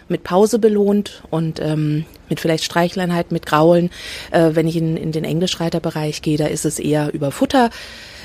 mit 0.08 0.24
Pause 0.24 0.58
belohnt 0.58 1.22
und 1.30 1.60
ähm, 1.60 2.04
mit 2.28 2.40
vielleicht 2.40 2.64
Streichleinheit, 2.64 3.32
mit 3.32 3.46
Graulen. 3.46 3.90
Äh, 4.30 4.50
wenn 4.52 4.68
ich 4.68 4.76
in, 4.76 4.96
in 4.96 5.12
den 5.12 5.24
Englischreiterbereich 5.24 6.22
gehe, 6.22 6.36
da 6.38 6.46
ist 6.46 6.64
es 6.64 6.78
eher 6.78 7.12
über 7.12 7.30
Futter. 7.30 7.70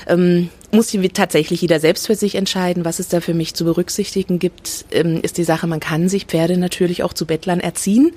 Ähm, 0.06 0.50
muss 0.70 0.96
tatsächlich 1.14 1.62
jeder 1.62 1.80
selbst 1.80 2.06
für 2.06 2.14
sich 2.14 2.34
entscheiden, 2.34 2.84
was 2.84 2.98
es 2.98 3.08
da 3.08 3.20
für 3.20 3.34
mich 3.34 3.54
zu 3.54 3.64
berücksichtigen 3.64 4.38
gibt, 4.38 4.84
ähm, 4.92 5.20
ist 5.22 5.38
die 5.38 5.44
Sache, 5.44 5.66
man 5.66 5.80
kann 5.80 6.08
sich 6.08 6.26
Pferde 6.26 6.58
natürlich 6.58 7.02
auch 7.02 7.12
zu 7.12 7.26
Bettlern 7.26 7.60
erziehen. 7.60 8.12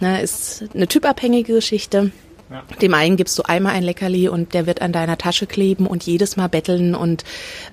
Na, 0.00 0.18
ist 0.18 0.64
eine 0.74 0.88
typabhängige 0.88 1.54
Geschichte. 1.54 2.10
Ja. 2.52 2.62
Dem 2.80 2.94
einen 2.94 3.16
gibst 3.16 3.38
du 3.38 3.42
einmal 3.44 3.74
ein 3.74 3.82
Leckerli 3.82 4.28
und 4.28 4.54
der 4.54 4.66
wird 4.66 4.82
an 4.82 4.92
deiner 4.92 5.18
Tasche 5.18 5.46
kleben 5.46 5.86
und 5.86 6.04
jedes 6.04 6.36
Mal 6.36 6.48
betteln 6.48 6.94
und 6.94 7.24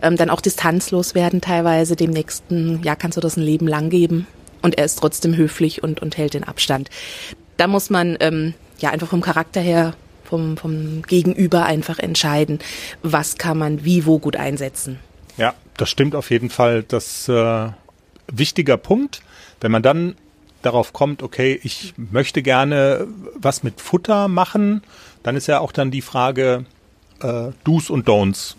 ähm, 0.02 0.16
dann 0.16 0.30
auch 0.30 0.42
distanzlos 0.42 1.16
werden 1.16 1.42
teilweise. 1.42 1.96
Dem 1.96 2.12
nächsten, 2.12 2.82
ja, 2.84 2.96
kannst 2.96 3.18
du 3.18 3.22
das 3.22 3.38
ein 3.38 3.44
Leben 3.44 3.68
lang 3.68 3.90
geben 3.90 4.28
und 4.62 4.78
er 4.78 4.86
ist 4.86 5.00
trotzdem 5.00 5.36
höflich 5.36 5.84
und, 5.84 6.02
und 6.02 6.18
hält 6.18 6.34
den 6.34 6.44
Abstand. 6.44 6.90
Da 7.58 7.68
muss 7.68 7.90
man 7.90 8.18
ähm, 8.20 8.54
ja 8.80 8.92
einfach 8.92 9.08
vom 9.08 9.22
Charakter 9.22 9.62
her 9.62 9.94
vom, 10.24 10.58
vom 10.58 11.02
Gegenüber 11.02 11.66
einfach 11.66 12.00
entscheiden, 12.00 12.60
was 13.02 13.38
kann 13.38 13.58
man 13.58 13.84
wie, 13.84 14.06
wo 14.06 14.20
gut 14.20 14.36
einsetzen. 14.36 15.00
Ja, 15.38 15.56
das 15.78 15.90
stimmt 15.90 16.16
auf 16.16 16.30
jeden 16.30 16.50
Fall. 16.50 16.84
Das 16.84 17.28
äh, 17.28 17.70
wichtiger 18.32 18.78
Punkt. 18.78 19.22
Wenn 19.60 19.72
man 19.72 19.82
dann 19.82 20.16
darauf 20.62 20.94
kommt, 20.94 21.24
okay, 21.24 21.60
ich 21.64 21.94
möchte 21.98 22.42
gerne 22.42 23.08
was 23.36 23.64
mit 23.64 23.82
Futter 23.82 24.28
machen, 24.28 24.82
dann 25.24 25.36
ist 25.36 25.48
ja 25.48 25.60
auch 25.60 25.72
dann 25.72 25.92
die 25.92 26.02
Frage 26.02 26.66
äh, 27.22 27.52
Do's 27.64 27.90
und 27.90 28.08
Don'ts. 28.08 28.56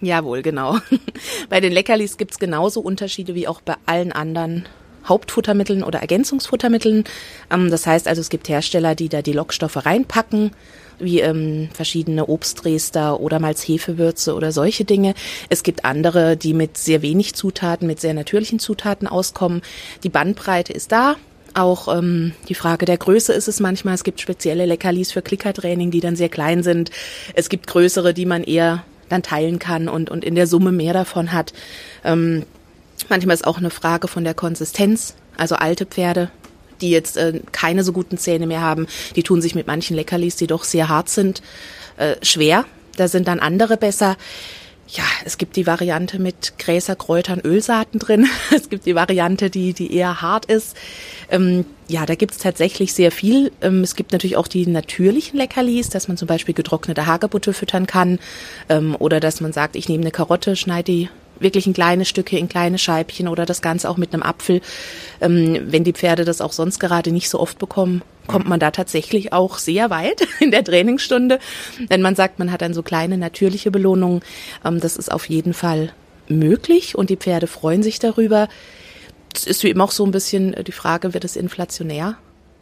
Jawohl, 0.00 0.42
genau. 0.42 0.78
bei 1.48 1.60
den 1.60 1.72
Leckerlis 1.72 2.16
gibt's 2.16 2.38
genauso 2.38 2.80
Unterschiede 2.80 3.34
wie 3.34 3.46
auch 3.46 3.60
bei 3.60 3.76
allen 3.86 4.12
anderen 4.12 4.66
Hauptfuttermitteln 5.04 5.82
oder 5.82 6.00
Ergänzungsfuttermitteln. 6.00 7.04
Ähm, 7.50 7.70
das 7.70 7.86
heißt 7.86 8.08
also, 8.08 8.20
es 8.20 8.28
gibt 8.28 8.48
Hersteller, 8.48 8.94
die 8.94 9.08
da 9.08 9.22
die 9.22 9.32
Lockstoffe 9.32 9.84
reinpacken, 9.84 10.52
wie 10.98 11.20
ähm, 11.20 11.68
verschiedene 11.72 12.26
Obstdrester 12.26 13.20
oder 13.20 13.38
Malzhefewürze 13.38 14.34
oder 14.34 14.52
solche 14.52 14.84
Dinge. 14.84 15.14
Es 15.48 15.62
gibt 15.62 15.84
andere, 15.84 16.36
die 16.36 16.54
mit 16.54 16.76
sehr 16.78 17.02
wenig 17.02 17.34
Zutaten, 17.34 17.86
mit 17.86 18.00
sehr 18.00 18.14
natürlichen 18.14 18.58
Zutaten 18.58 19.08
auskommen. 19.08 19.62
Die 20.02 20.08
Bandbreite 20.08 20.72
ist 20.72 20.92
da. 20.92 21.16
Auch 21.54 21.94
ähm, 21.94 22.32
die 22.48 22.54
Frage 22.54 22.86
der 22.86 22.96
Größe 22.96 23.32
ist 23.32 23.48
es 23.48 23.60
manchmal. 23.60 23.94
Es 23.94 24.04
gibt 24.04 24.20
spezielle 24.20 24.66
Leckerlis 24.66 25.12
für 25.12 25.22
Klickertraining, 25.22 25.90
die 25.90 26.00
dann 26.00 26.16
sehr 26.16 26.28
klein 26.28 26.62
sind. 26.62 26.90
Es 27.34 27.48
gibt 27.48 27.66
größere, 27.66 28.14
die 28.14 28.26
man 28.26 28.42
eher 28.42 28.84
dann 29.08 29.22
teilen 29.22 29.58
kann 29.58 29.88
und, 29.88 30.10
und 30.10 30.24
in 30.24 30.34
der 30.34 30.46
Summe 30.46 30.72
mehr 30.72 30.94
davon 30.94 31.32
hat. 31.32 31.52
Ähm, 32.04 32.44
manchmal 33.08 33.34
ist 33.34 33.46
auch 33.46 33.58
eine 33.58 33.70
Frage 33.70 34.08
von 34.08 34.24
der 34.24 34.34
Konsistenz. 34.34 35.14
Also 35.36 35.56
alte 35.56 35.84
Pferde, 35.84 36.30
die 36.80 36.90
jetzt 36.90 37.16
äh, 37.16 37.40
keine 37.52 37.84
so 37.84 37.92
guten 37.92 38.16
Zähne 38.16 38.46
mehr 38.46 38.62
haben, 38.62 38.86
die 39.16 39.22
tun 39.22 39.42
sich 39.42 39.54
mit 39.54 39.66
manchen 39.66 39.96
Leckerlis, 39.96 40.36
die 40.36 40.46
doch 40.46 40.64
sehr 40.64 40.88
hart 40.88 41.10
sind, 41.10 41.42
äh, 41.98 42.16
schwer. 42.22 42.64
Da 42.96 43.08
sind 43.08 43.28
dann 43.28 43.40
andere 43.40 43.76
besser. 43.76 44.16
Ja, 44.94 45.04
es 45.24 45.38
gibt 45.38 45.56
die 45.56 45.66
Variante 45.66 46.18
mit 46.18 46.58
Gräser, 46.58 46.96
Kräutern, 46.96 47.40
Ölsaaten 47.40 47.98
drin. 47.98 48.26
Es 48.54 48.68
gibt 48.68 48.84
die 48.84 48.94
Variante, 48.94 49.48
die, 49.48 49.72
die 49.72 49.94
eher 49.94 50.20
hart 50.20 50.44
ist. 50.44 50.76
Ähm, 51.30 51.64
ja, 51.88 52.04
da 52.04 52.14
gibt's 52.14 52.36
tatsächlich 52.36 52.92
sehr 52.92 53.10
viel. 53.10 53.52
Ähm, 53.62 53.82
es 53.82 53.96
gibt 53.96 54.12
natürlich 54.12 54.36
auch 54.36 54.48
die 54.48 54.66
natürlichen 54.66 55.38
Leckerlis, 55.38 55.88
dass 55.88 56.08
man 56.08 56.18
zum 56.18 56.28
Beispiel 56.28 56.54
getrocknete 56.54 57.06
Hagebutte 57.06 57.54
füttern 57.54 57.86
kann. 57.86 58.18
Ähm, 58.68 58.94
oder 58.98 59.18
dass 59.18 59.40
man 59.40 59.54
sagt, 59.54 59.76
ich 59.76 59.88
nehme 59.88 60.02
eine 60.02 60.10
Karotte, 60.10 60.56
schneide 60.56 60.92
die 60.92 61.08
wirklich 61.42 61.66
in 61.66 61.72
kleine 61.72 62.04
Stücke, 62.04 62.38
in 62.38 62.48
kleine 62.48 62.78
Scheibchen 62.78 63.28
oder 63.28 63.46
das 63.46 63.62
Ganze 63.62 63.88
auch 63.88 63.96
mit 63.96 64.12
einem 64.12 64.22
Apfel. 64.22 64.60
Ähm, 65.20 65.58
wenn 65.64 65.84
die 65.84 65.92
Pferde 65.92 66.24
das 66.24 66.40
auch 66.40 66.52
sonst 66.52 66.78
gerade 66.78 67.12
nicht 67.12 67.28
so 67.28 67.40
oft 67.40 67.58
bekommen, 67.58 68.02
kommt 68.26 68.48
man 68.48 68.60
da 68.60 68.70
tatsächlich 68.70 69.32
auch 69.32 69.58
sehr 69.58 69.90
weit 69.90 70.26
in 70.40 70.50
der 70.50 70.64
Trainingsstunde. 70.64 71.38
Wenn 71.88 72.02
man 72.02 72.14
sagt, 72.14 72.38
man 72.38 72.52
hat 72.52 72.62
dann 72.62 72.74
so 72.74 72.82
kleine 72.82 73.18
natürliche 73.18 73.70
Belohnungen, 73.70 74.20
ähm, 74.64 74.80
das 74.80 74.96
ist 74.96 75.12
auf 75.12 75.28
jeden 75.28 75.54
Fall 75.54 75.92
möglich 76.28 76.96
und 76.96 77.10
die 77.10 77.16
Pferde 77.16 77.46
freuen 77.46 77.82
sich 77.82 77.98
darüber. 77.98 78.48
Es 79.34 79.46
ist 79.46 79.62
wie 79.62 79.70
immer 79.70 79.84
auch 79.84 79.92
so 79.92 80.04
ein 80.04 80.10
bisschen 80.10 80.54
die 80.66 80.72
Frage, 80.72 81.14
wird 81.14 81.24
es 81.24 81.36
inflationär 81.36 82.16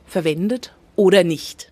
verwendet 0.06 0.72
oder 0.96 1.24
nicht? 1.24 1.70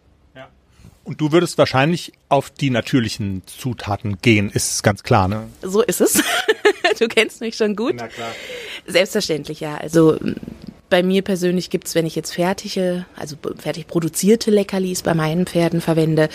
Und 1.09 1.23
du 1.23 1.33
würdest 1.33 1.57
wahrscheinlich 1.57 2.13
auf 2.29 2.51
die 2.51 2.69
natürlichen 2.69 3.43
Zutaten 3.47 4.19
gehen, 4.21 4.51
ist 4.51 4.83
ganz 4.83 5.03
klar, 5.03 5.27
ne? 5.27 5.49
So 5.63 5.81
ist 5.81 6.03
es. 6.03 6.23
du 6.99 7.09
kennst 7.09 7.41
mich 7.41 7.57
schon 7.57 7.77
gut. 7.77 7.95
Na 7.97 8.09
klar. 8.09 8.35
Selbstverständlich, 8.87 9.61
ja. 9.61 9.77
Also 9.77 10.19
bei 10.91 11.03
mir 11.03 11.23
persönlich 11.23 11.71
gibt's, 11.71 11.95
wenn 11.95 12.07
ich 12.07 12.17
jetzt 12.17 12.33
fertige, 12.33 13.05
also 13.15 13.37
fertig 13.59 13.87
produzierte 13.87 14.51
Leckerlis 14.51 15.03
bei 15.03 15.15
meinen 15.15 15.47
Pferden 15.47 15.81
verwende, 15.81 16.29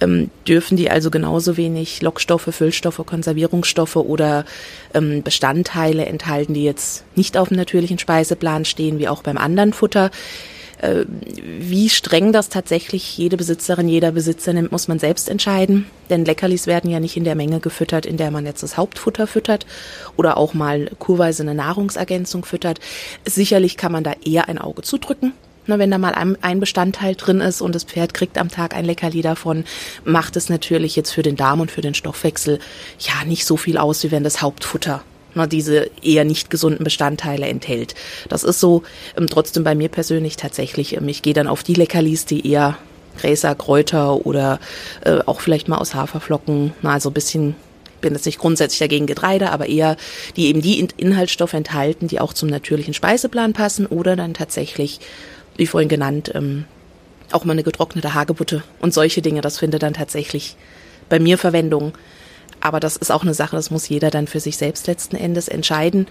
ähm, 0.00 0.30
dürfen 0.46 0.76
die 0.76 0.90
also 0.90 1.10
genauso 1.10 1.56
wenig 1.56 2.00
Lockstoffe, 2.00 2.48
Füllstoffe, 2.50 3.04
Konservierungsstoffe 3.04 3.96
oder 3.96 4.46
ähm, 4.94 5.22
Bestandteile 5.22 6.06
enthalten, 6.06 6.54
die 6.54 6.64
jetzt 6.64 7.04
nicht 7.16 7.36
auf 7.36 7.48
dem 7.48 7.58
natürlichen 7.58 7.98
Speiseplan 7.98 8.64
stehen, 8.64 8.98
wie 8.98 9.08
auch 9.08 9.22
beim 9.22 9.36
anderen 9.36 9.72
Futter. 9.72 10.10
Äh, 10.80 11.04
wie 11.08 11.88
streng 11.88 12.32
das 12.32 12.48
tatsächlich 12.48 13.18
jede 13.18 13.36
Besitzerin, 13.36 13.88
jeder 13.88 14.12
Besitzer 14.12 14.52
nimmt, 14.52 14.72
muss 14.72 14.88
man 14.88 14.98
selbst 14.98 15.28
entscheiden. 15.28 15.86
Denn 16.08 16.24
Leckerlis 16.24 16.66
werden 16.66 16.90
ja 16.90 17.00
nicht 17.00 17.16
in 17.16 17.24
der 17.24 17.34
Menge 17.34 17.60
gefüttert, 17.60 18.06
in 18.06 18.16
der 18.16 18.30
man 18.30 18.46
jetzt 18.46 18.62
das 18.62 18.76
Hauptfutter 18.76 19.26
füttert 19.26 19.66
oder 20.16 20.36
auch 20.36 20.54
mal 20.54 20.90
kurweise 20.98 21.42
eine 21.42 21.54
Nahrungsergänzung 21.54 22.44
füttert. 22.44 22.80
Sicherlich 23.26 23.76
kann 23.76 23.92
man 23.92 24.04
da 24.04 24.12
eher 24.24 24.48
ein 24.48 24.58
Auge 24.58 24.82
zudrücken. 24.82 25.32
wenn 25.66 25.90
da 25.90 25.98
mal 25.98 26.14
ein 26.40 26.60
Bestandteil 26.60 27.14
drin 27.14 27.40
ist 27.40 27.60
und 27.60 27.74
das 27.74 27.84
Pferd 27.84 28.14
kriegt 28.14 28.38
am 28.38 28.48
Tag 28.48 28.74
ein 28.74 28.84
Leckerli 28.84 29.20
davon, 29.20 29.64
macht 30.04 30.36
es 30.36 30.48
natürlich 30.48 30.96
jetzt 30.96 31.10
für 31.10 31.22
den 31.22 31.36
Darm 31.36 31.60
und 31.60 31.70
für 31.70 31.82
den 31.82 31.94
Stoffwechsel 31.94 32.58
ja 33.00 33.24
nicht 33.26 33.44
so 33.44 33.56
viel 33.56 33.78
aus, 33.78 34.02
wie 34.04 34.10
wenn 34.10 34.24
das 34.24 34.40
Hauptfutter 34.40 35.02
diese 35.46 35.90
eher 36.02 36.24
nicht 36.24 36.50
gesunden 36.50 36.84
Bestandteile 36.84 37.46
enthält. 37.46 37.94
Das 38.28 38.44
ist 38.44 38.60
so 38.60 38.82
ähm, 39.16 39.26
trotzdem 39.28 39.64
bei 39.64 39.74
mir 39.74 39.88
persönlich 39.88 40.36
tatsächlich. 40.36 40.96
Ähm, 40.96 41.08
ich 41.08 41.22
gehe 41.22 41.34
dann 41.34 41.46
auf 41.46 41.62
die 41.62 41.74
Leckerlis, 41.74 42.24
die 42.24 42.50
eher 42.50 42.78
Gräser, 43.18 43.54
Kräuter 43.54 44.26
oder 44.26 44.60
äh, 45.04 45.18
auch 45.26 45.40
vielleicht 45.40 45.68
mal 45.68 45.78
aus 45.78 45.94
Haferflocken, 45.94 46.72
na, 46.82 46.92
also 46.92 47.10
ein 47.10 47.14
bisschen 47.14 47.56
bin 48.00 48.14
jetzt 48.14 48.26
nicht 48.26 48.38
grundsätzlich 48.38 48.78
dagegen 48.78 49.06
Getreide, 49.06 49.50
aber 49.50 49.66
eher 49.66 49.96
die 50.36 50.46
eben 50.46 50.62
die 50.62 50.78
Inhaltsstoffe 50.96 51.54
enthalten, 51.54 52.06
die 52.06 52.20
auch 52.20 52.32
zum 52.32 52.48
natürlichen 52.48 52.94
Speiseplan 52.94 53.52
passen 53.52 53.86
oder 53.86 54.14
dann 54.14 54.34
tatsächlich, 54.34 55.00
wie 55.56 55.66
vorhin 55.66 55.88
genannt, 55.88 56.30
ähm, 56.34 56.64
auch 57.32 57.44
mal 57.44 57.52
eine 57.52 57.64
getrocknete 57.64 58.14
Hagebutte 58.14 58.62
und 58.80 58.94
solche 58.94 59.20
Dinge. 59.20 59.40
Das 59.40 59.58
findet 59.58 59.82
dann 59.82 59.94
tatsächlich 59.94 60.56
bei 61.08 61.18
mir 61.18 61.38
Verwendung. 61.38 61.92
Aber 62.60 62.80
das 62.80 62.96
ist 62.96 63.10
auch 63.10 63.22
eine 63.22 63.34
Sache, 63.34 63.56
das 63.56 63.70
muss 63.70 63.88
jeder 63.88 64.10
dann 64.10 64.26
für 64.26 64.40
sich 64.40 64.56
selbst 64.56 64.86
letzten 64.86 65.16
Endes 65.16 65.48
entscheiden. 65.48 66.06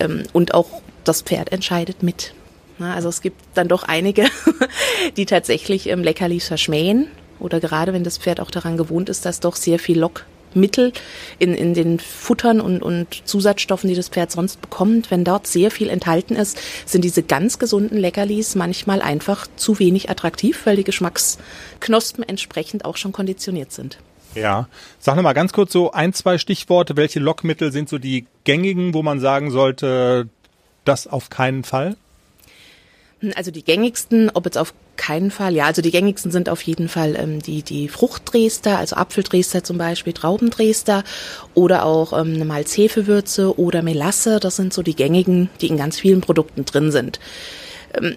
Ähm, 0.00 0.24
und 0.32 0.54
auch 0.54 0.82
das 1.04 1.22
Pferd 1.22 1.52
entscheidet 1.52 2.02
mit. 2.02 2.34
Also 2.78 3.08
es 3.08 3.22
gibt 3.22 3.40
dann 3.54 3.68
doch 3.68 3.84
einige, 3.84 4.26
die 5.16 5.26
tatsächlich 5.26 5.88
ähm, 5.88 6.02
Leckerlis 6.02 6.46
verschmähen. 6.46 7.08
Oder 7.38 7.60
gerade 7.60 7.92
wenn 7.92 8.04
das 8.04 8.18
Pferd 8.18 8.40
auch 8.40 8.50
daran 8.50 8.76
gewohnt 8.76 9.08
ist, 9.08 9.24
dass 9.24 9.40
doch 9.40 9.56
sehr 9.56 9.78
viel 9.78 9.98
Lockmittel 9.98 10.92
in, 11.38 11.54
in 11.54 11.74
den 11.74 11.98
Futtern 11.98 12.60
und, 12.60 12.82
und 12.82 13.22
Zusatzstoffen, 13.26 13.88
die 13.88 13.96
das 13.96 14.08
Pferd 14.08 14.30
sonst 14.30 14.60
bekommt, 14.60 15.10
wenn 15.10 15.24
dort 15.24 15.46
sehr 15.46 15.70
viel 15.70 15.88
enthalten 15.88 16.34
ist, 16.34 16.58
sind 16.86 17.02
diese 17.02 17.22
ganz 17.22 17.58
gesunden 17.58 17.98
Leckerlis 17.98 18.54
manchmal 18.54 19.02
einfach 19.02 19.46
zu 19.56 19.78
wenig 19.78 20.10
attraktiv, 20.10 20.60
weil 20.64 20.76
die 20.76 20.84
Geschmacksknospen 20.84 22.26
entsprechend 22.26 22.84
auch 22.84 22.96
schon 22.96 23.12
konditioniert 23.12 23.72
sind. 23.72 23.98
Ja. 24.36 24.68
Sag 24.98 25.16
nochmal 25.16 25.34
ganz 25.34 25.52
kurz 25.52 25.72
so 25.72 25.90
ein, 25.92 26.12
zwei 26.12 26.38
Stichworte. 26.38 26.96
Welche 26.96 27.20
Lockmittel 27.20 27.72
sind 27.72 27.88
so 27.88 27.98
die 27.98 28.26
gängigen, 28.44 28.94
wo 28.94 29.02
man 29.02 29.18
sagen 29.18 29.50
sollte, 29.50 30.28
das 30.84 31.06
auf 31.06 31.30
keinen 31.30 31.64
Fall? 31.64 31.96
Also 33.34 33.50
die 33.50 33.64
gängigsten, 33.64 34.30
ob 34.34 34.44
jetzt 34.44 34.58
auf 34.58 34.74
keinen 34.96 35.30
Fall, 35.30 35.54
ja, 35.54 35.64
also 35.64 35.80
die 35.80 35.90
gängigsten 35.90 36.30
sind 36.30 36.50
auf 36.50 36.60
jeden 36.62 36.88
Fall 36.88 37.16
ähm, 37.16 37.40
die, 37.40 37.62
die 37.62 37.88
Fruchtdrester, 37.88 38.78
also 38.78 38.96
Apfeldrester 38.96 39.64
zum 39.64 39.78
Beispiel, 39.78 40.12
Traubendrester 40.12 41.02
oder 41.54 41.84
auch 41.86 42.12
ähm, 42.12 42.34
eine 42.34 42.44
Malzhefewürze 42.44 43.58
oder 43.58 43.82
Melasse. 43.82 44.38
Das 44.38 44.56
sind 44.56 44.74
so 44.74 44.82
die 44.82 44.94
gängigen, 44.94 45.48
die 45.60 45.68
in 45.68 45.78
ganz 45.78 45.98
vielen 45.98 46.20
Produkten 46.20 46.66
drin 46.66 46.92
sind. 46.92 47.18
Ähm, 47.94 48.16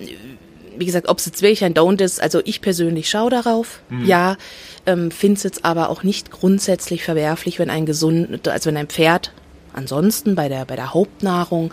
wie 0.79 0.85
gesagt, 0.85 1.09
ob 1.09 1.19
es 1.19 1.25
jetzt 1.25 1.41
wirklich 1.41 1.63
ein 1.63 1.73
Don't 1.73 2.01
ist, 2.01 2.21
also 2.21 2.41
ich 2.45 2.61
persönlich 2.61 3.09
schaue 3.09 3.29
darauf, 3.29 3.81
mhm. 3.89 4.05
ja, 4.05 4.37
ähm, 4.85 5.11
finde 5.11 5.37
es 5.37 5.43
jetzt 5.43 5.65
aber 5.65 5.89
auch 5.89 6.03
nicht 6.03 6.31
grundsätzlich 6.31 7.03
verwerflich, 7.03 7.59
wenn 7.59 7.69
ein 7.69 7.85
gesund, 7.85 8.47
also 8.47 8.69
wenn 8.69 8.77
ein 8.77 8.87
Pferd 8.87 9.33
ansonsten 9.73 10.35
bei 10.35 10.49
der, 10.49 10.65
bei 10.65 10.75
der 10.75 10.93
Hauptnahrung 10.93 11.71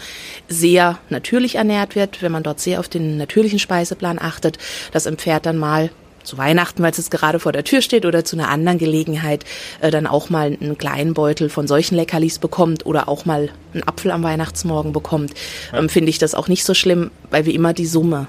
sehr 0.49 0.99
natürlich 1.09 1.55
ernährt 1.55 1.95
wird, 1.95 2.21
wenn 2.23 2.33
man 2.33 2.43
dort 2.43 2.61
sehr 2.61 2.81
auf 2.81 2.89
den 2.89 3.17
natürlichen 3.17 3.59
Speiseplan 3.59 4.19
achtet, 4.21 4.59
dass 4.93 5.07
im 5.07 5.17
Pferd 5.17 5.47
dann 5.47 5.57
mal 5.57 5.91
zu 6.25 6.37
Weihnachten, 6.39 6.83
weil 6.83 6.91
es 6.91 6.97
jetzt 6.97 7.13
gerade 7.13 7.39
vor 7.39 7.53
der 7.53 7.63
Tür 7.63 7.81
steht 7.81 8.05
oder 8.05 8.25
zu 8.25 8.37
einer 8.37 8.49
anderen 8.49 8.79
Gelegenheit 8.79 9.45
äh, 9.81 9.93
dann 9.93 10.09
auch 10.09 10.29
mal 10.29 10.59
einen 10.61 10.77
kleinen 10.77 11.15
Beutel 11.15 11.49
von 11.49 11.69
solchen 11.69 11.95
Leckerlis 11.95 12.41
bekommt 12.41 12.85
oder 12.85 13.09
auch 13.09 13.25
mal 13.25 13.51
einen 13.73 13.87
Apfel 13.87 14.11
am 14.11 14.25
Weihnachtsmorgen 14.25 14.93
bekommt, 14.93 15.33
ähm, 15.73 15.89
finde 15.89 16.11
ich 16.11 16.19
das 16.19 16.35
auch 16.35 16.49
nicht 16.49 16.65
so 16.65 16.75
schlimm, 16.75 17.13
weil 17.31 17.47
wie 17.47 17.55
immer 17.55 17.73
die 17.73 17.87
Summe 17.87 18.27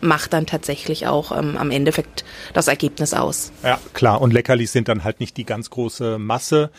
macht 0.00 0.32
dann 0.32 0.46
tatsächlich 0.46 1.06
auch 1.06 1.36
ähm, 1.36 1.56
am 1.56 1.70
Endeffekt 1.70 2.24
das 2.52 2.68
Ergebnis 2.68 3.14
aus. 3.14 3.52
Ja, 3.62 3.78
klar. 3.94 4.20
Und 4.20 4.32
Leckerlis 4.32 4.72
sind 4.72 4.88
dann 4.88 5.04
halt 5.04 5.20
nicht 5.20 5.36
die 5.36 5.44
ganz 5.44 5.70
große 5.70 6.18
Masse. 6.18 6.70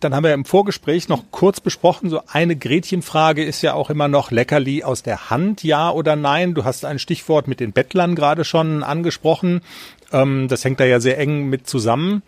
Dann 0.00 0.14
haben 0.14 0.24
wir 0.24 0.34
im 0.34 0.44
Vorgespräch 0.44 1.08
noch 1.08 1.24
kurz 1.30 1.60
besprochen, 1.60 2.10
so 2.10 2.20
eine 2.26 2.56
Gretchenfrage 2.56 3.42
ist 3.42 3.62
ja 3.62 3.72
auch 3.72 3.88
immer 3.88 4.08
noch 4.08 4.30
Leckerli 4.30 4.84
aus 4.84 5.02
der 5.02 5.30
Hand, 5.30 5.64
ja 5.64 5.90
oder 5.90 6.14
nein. 6.14 6.52
Du 6.52 6.64
hast 6.64 6.84
ein 6.84 6.98
Stichwort 6.98 7.48
mit 7.48 7.60
den 7.60 7.72
Bettlern 7.72 8.14
gerade 8.14 8.44
schon 8.44 8.82
angesprochen. 8.82 9.62
Ähm, 10.12 10.48
das 10.48 10.64
hängt 10.64 10.80
da 10.80 10.84
ja 10.84 11.00
sehr 11.00 11.18
eng 11.18 11.48
mit 11.48 11.66
zusammen. 11.66 12.22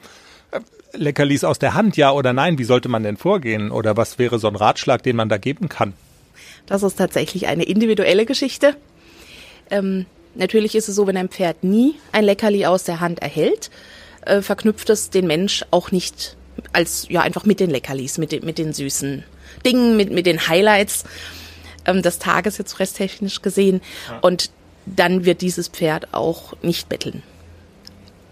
Äh, 0.53 0.61
Leckerlis 0.95 1.45
aus 1.45 1.59
der 1.59 1.75
Hand, 1.75 1.97
ja 1.97 2.13
oder 2.13 2.33
nein? 2.33 2.59
Wie 2.59 2.65
sollte 2.65 2.89
man 2.89 3.03
denn 3.03 3.17
vorgehen? 3.17 3.71
Oder 3.71 3.97
was 3.97 4.19
wäre 4.19 4.39
so 4.39 4.49
ein 4.49 4.57
Ratschlag, 4.57 5.03
den 5.03 5.17
man 5.17 5.29
da 5.29 5.37
geben 5.37 5.69
kann? 5.69 5.93
Das 6.67 6.83
ist 6.83 6.97
tatsächlich 6.97 7.47
eine 7.47 7.65
individuelle 7.65 8.27
Geschichte. 8.27 8.77
Ähm, 9.71 10.07
Natürlich 10.37 10.75
ist 10.75 10.89
es 10.89 10.95
so, 10.95 11.07
wenn 11.07 11.17
ein 11.17 11.29
Pferd 11.29 11.65
nie 11.65 11.95
ein 12.13 12.25
Leckerli 12.25 12.67
aus 12.67 12.85
der 12.85 13.01
Hand 13.01 13.21
erhält, 13.21 13.71
äh, 14.25 14.43
verknüpft 14.43 14.91
es 14.91 15.11
den 15.11 15.27
Mensch 15.27 15.65
auch 15.71 15.91
nicht 15.91 16.37
als 16.73 17.07
ja 17.09 17.21
einfach 17.21 17.45
mit 17.45 17.61
den 17.61 17.71
Leckerlis, 17.71 18.19
mit 18.19 18.33
den, 18.33 18.45
mit 18.45 18.59
den 18.59 18.73
süßen 18.73 19.25
Dingen, 19.65 19.97
mit, 19.97 20.11
mit 20.11 20.27
den 20.27 20.49
Highlights 20.49 21.05
ähm, 21.87 22.03
des 22.03 22.19
Tages 22.19 22.59
jetzt 22.59 22.79
resttechnisch 22.81 23.43
gesehen. 23.43 23.81
Ja. 24.09 24.19
Und 24.21 24.51
dann 24.85 25.25
wird 25.25 25.41
dieses 25.41 25.69
Pferd 25.69 26.13
auch 26.13 26.55
nicht 26.63 26.89
betteln. 26.89 27.23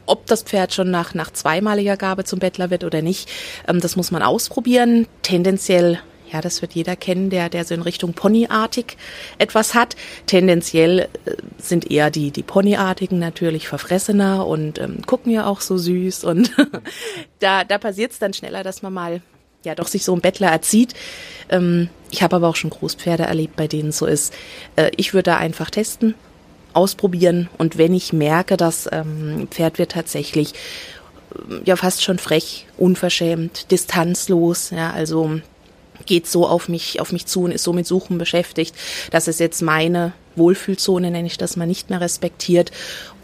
Ob 0.07 0.27
das 0.27 0.43
Pferd 0.43 0.75
schon 0.75 0.91
nach, 0.91 1.15
nach 1.15 1.33
zweimaliger 1.33 1.97
Gabe 1.97 2.25
zum 2.25 2.39
Bettler 2.39 2.71
wird 2.71 2.85
oder 2.85 3.03
nicht, 3.03 3.29
ähm, 3.67 3.81
das 3.81 3.97
muss 3.97 4.11
man 4.11 4.23
ausprobieren. 4.23 5.07
Tendenziell 5.23 6.01
ja, 6.33 6.41
das 6.41 6.63
wird 6.63 6.73
jeder 6.73 6.97
kennen, 6.97 7.31
der, 7.31 7.49
der 7.49 7.65
so 7.65 7.75
in 7.75 7.83
Richtung 7.83 8.15
Ponyartig 8.15 8.97
etwas 9.39 9.75
hat. 9.75 9.97
Tendenziell 10.27 11.01
äh, 11.01 11.37
sind 11.59 11.91
eher 11.91 12.11
die, 12.11 12.31
die 12.31 12.43
Ponyartigen 12.43 13.19
natürlich 13.19 13.69
verfressener 13.69 14.47
und 14.47 14.79
ähm, 14.79 15.03
gucken 15.07 15.33
ja 15.33 15.47
auch 15.47 15.61
so 15.61 15.79
süß. 15.79 16.25
Und 16.25 16.51
da, 17.39 17.65
da 17.65 17.79
passiert 17.79 18.13
es 18.13 18.19
dann 18.19 18.33
schneller, 18.33 18.63
dass 18.63 18.83
man 18.83 18.93
mal 18.93 19.23
ja 19.65 19.75
doch 19.75 19.89
sich 19.89 20.05
so 20.05 20.15
ein 20.15 20.21
Bettler 20.21 20.49
erzieht. 20.49 20.95
Ähm, 21.49 21.89
ich 22.11 22.23
habe 22.23 22.37
aber 22.37 22.49
auch 22.49 22.57
schon 22.57 22.71
Großpferde 22.71 23.25
erlebt, 23.25 23.57
bei 23.57 23.67
denen 23.67 23.91
es 23.91 23.99
so 23.99 24.07
ist. 24.07 24.33
Äh, 24.77 24.91
ich 24.97 25.15
würde 25.15 25.31
da 25.31 25.37
einfach 25.37 25.71
testen, 25.71 26.15
ausprobieren 26.73 27.49
und 27.57 27.79
wenn 27.79 27.95
ich 27.95 28.13
merke, 28.13 28.57
das 28.57 28.89
ähm, 28.91 29.49
Pferd 29.51 29.79
wird 29.79 29.93
tatsächlich 29.93 30.55
äh, 31.35 31.61
ja 31.65 31.77
fast 31.77 32.03
schon 32.03 32.19
frech, 32.19 32.67
unverschämt, 32.77 33.71
distanzlos, 33.71 34.71
ja, 34.71 34.91
also 34.91 35.41
geht 36.07 36.27
so 36.27 36.47
auf 36.47 36.69
mich, 36.69 37.01
auf 37.01 37.13
mich 37.13 37.27
zu 37.27 37.45
und 37.45 37.53
ist 37.53 37.65
so 37.65 37.73
mit 37.73 37.87
Suchen 37.87 38.19
beschäftigt, 38.19 38.75
dass 39.11 39.29
es 39.29 39.39
jetzt 39.39 39.63
meine 39.63 40.13
Wohlfühlzone, 40.37 41.11
nenne 41.11 41.27
ich 41.27 41.39
das 41.39 41.57
mal, 41.57 41.67
nicht 41.67 41.91
mehr 41.91 42.01
respektiert 42.01 42.73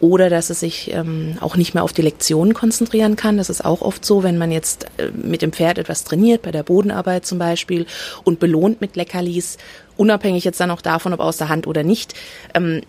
oder 0.00 0.30
dass 0.30 0.50
es 0.50 0.60
sich 0.60 0.92
ähm, 0.92 1.36
auch 1.40 1.56
nicht 1.56 1.74
mehr 1.74 1.82
auf 1.82 1.92
die 1.92 2.02
Lektionen 2.02 2.54
konzentrieren 2.54 3.16
kann. 3.16 3.36
Das 3.36 3.50
ist 3.50 3.64
auch 3.64 3.82
oft 3.82 4.04
so, 4.04 4.22
wenn 4.22 4.38
man 4.38 4.52
jetzt 4.52 4.86
äh, 4.96 5.10
mit 5.10 5.42
dem 5.42 5.52
Pferd 5.52 5.78
etwas 5.78 6.04
trainiert, 6.04 6.42
bei 6.42 6.52
der 6.52 6.62
Bodenarbeit 6.62 7.26
zum 7.26 7.38
Beispiel, 7.38 7.86
und 8.24 8.40
belohnt 8.40 8.80
mit 8.80 8.96
Leckerlis, 8.96 9.58
unabhängig 9.96 10.44
jetzt 10.44 10.60
dann 10.60 10.70
auch 10.70 10.82
davon, 10.82 11.12
ob 11.12 11.20
aus 11.20 11.36
der 11.36 11.48
Hand 11.48 11.66
oder 11.66 11.82
nicht, 11.82 12.14
ähm, 12.54 12.82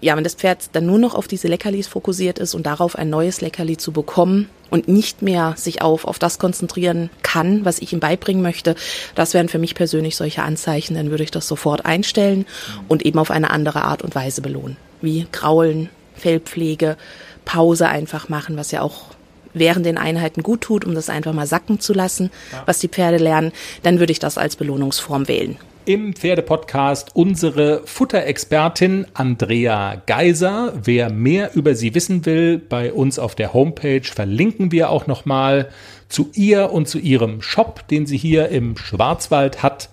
ja, 0.00 0.16
wenn 0.16 0.24
das 0.24 0.34
Pferd 0.34 0.70
dann 0.72 0.86
nur 0.86 0.98
noch 0.98 1.14
auf 1.14 1.26
diese 1.26 1.48
Leckerlis 1.48 1.88
fokussiert 1.88 2.38
ist 2.38 2.54
und 2.54 2.66
darauf 2.66 2.96
ein 2.96 3.10
neues 3.10 3.40
Leckerli 3.40 3.76
zu 3.76 3.92
bekommen 3.92 4.48
und 4.70 4.86
nicht 4.86 5.22
mehr 5.22 5.54
sich 5.56 5.82
auf, 5.82 6.04
auf 6.04 6.18
das 6.18 6.38
konzentrieren 6.38 7.10
kann, 7.22 7.64
was 7.64 7.80
ich 7.80 7.92
ihm 7.92 8.00
beibringen 8.00 8.42
möchte, 8.42 8.74
das 9.14 9.34
wären 9.34 9.48
für 9.48 9.58
mich 9.58 9.74
persönlich 9.74 10.16
solche 10.16 10.42
Anzeichen, 10.42 10.94
dann 10.94 11.10
würde 11.10 11.24
ich 11.24 11.30
das 11.30 11.48
sofort 11.48 11.84
einstellen 11.84 12.46
und 12.86 13.04
eben 13.04 13.18
auf 13.18 13.30
eine 13.30 13.50
andere 13.50 13.82
Art 13.82 14.02
und 14.02 14.14
Weise 14.14 14.40
belohnen. 14.40 14.76
Wie 15.00 15.26
Kraulen, 15.32 15.88
Fellpflege, 16.14 16.96
Pause 17.44 17.88
einfach 17.88 18.28
machen, 18.28 18.56
was 18.56 18.70
ja 18.70 18.82
auch 18.82 19.06
während 19.54 19.86
den 19.86 19.98
Einheiten 19.98 20.42
gut 20.42 20.60
tut, 20.60 20.84
um 20.84 20.94
das 20.94 21.08
einfach 21.08 21.32
mal 21.32 21.46
sacken 21.46 21.80
zu 21.80 21.92
lassen, 21.92 22.30
was 22.66 22.78
die 22.78 22.88
Pferde 22.88 23.16
lernen, 23.16 23.52
dann 23.82 23.98
würde 23.98 24.12
ich 24.12 24.18
das 24.18 24.38
als 24.38 24.56
Belohnungsform 24.56 25.26
wählen 25.26 25.56
im 25.88 26.12
Pferdepodcast 26.12 27.16
unsere 27.16 27.80
Futterexpertin 27.86 29.06
Andrea 29.14 30.02
Geiser. 30.04 30.74
Wer 30.84 31.10
mehr 31.10 31.54
über 31.54 31.74
sie 31.74 31.94
wissen 31.94 32.26
will, 32.26 32.58
bei 32.58 32.92
uns 32.92 33.18
auf 33.18 33.34
der 33.34 33.54
Homepage 33.54 34.02
verlinken 34.04 34.70
wir 34.70 34.90
auch 34.90 35.06
nochmal 35.06 35.70
zu 36.10 36.30
ihr 36.34 36.72
und 36.72 36.88
zu 36.88 36.98
ihrem 36.98 37.40
Shop, 37.40 37.88
den 37.88 38.04
sie 38.04 38.18
hier 38.18 38.50
im 38.50 38.76
Schwarzwald 38.76 39.62
hat. 39.62 39.88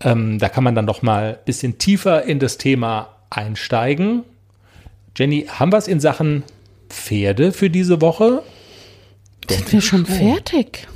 Ähm, 0.00 0.40
da 0.40 0.48
kann 0.48 0.64
man 0.64 0.74
dann 0.74 0.84
noch 0.84 1.00
mal 1.00 1.36
ein 1.38 1.44
bisschen 1.44 1.78
tiefer 1.78 2.24
in 2.24 2.40
das 2.40 2.58
Thema 2.58 3.14
einsteigen. 3.30 4.24
Jenny, 5.16 5.46
haben 5.48 5.70
wir 5.70 5.78
es 5.78 5.86
in 5.86 6.00
Sachen 6.00 6.42
Pferde 6.88 7.52
für 7.52 7.70
diese 7.70 8.00
Woche? 8.00 8.42
Sind 9.48 9.72
wir 9.72 9.80
schon 9.80 10.06
fertig? 10.06 10.88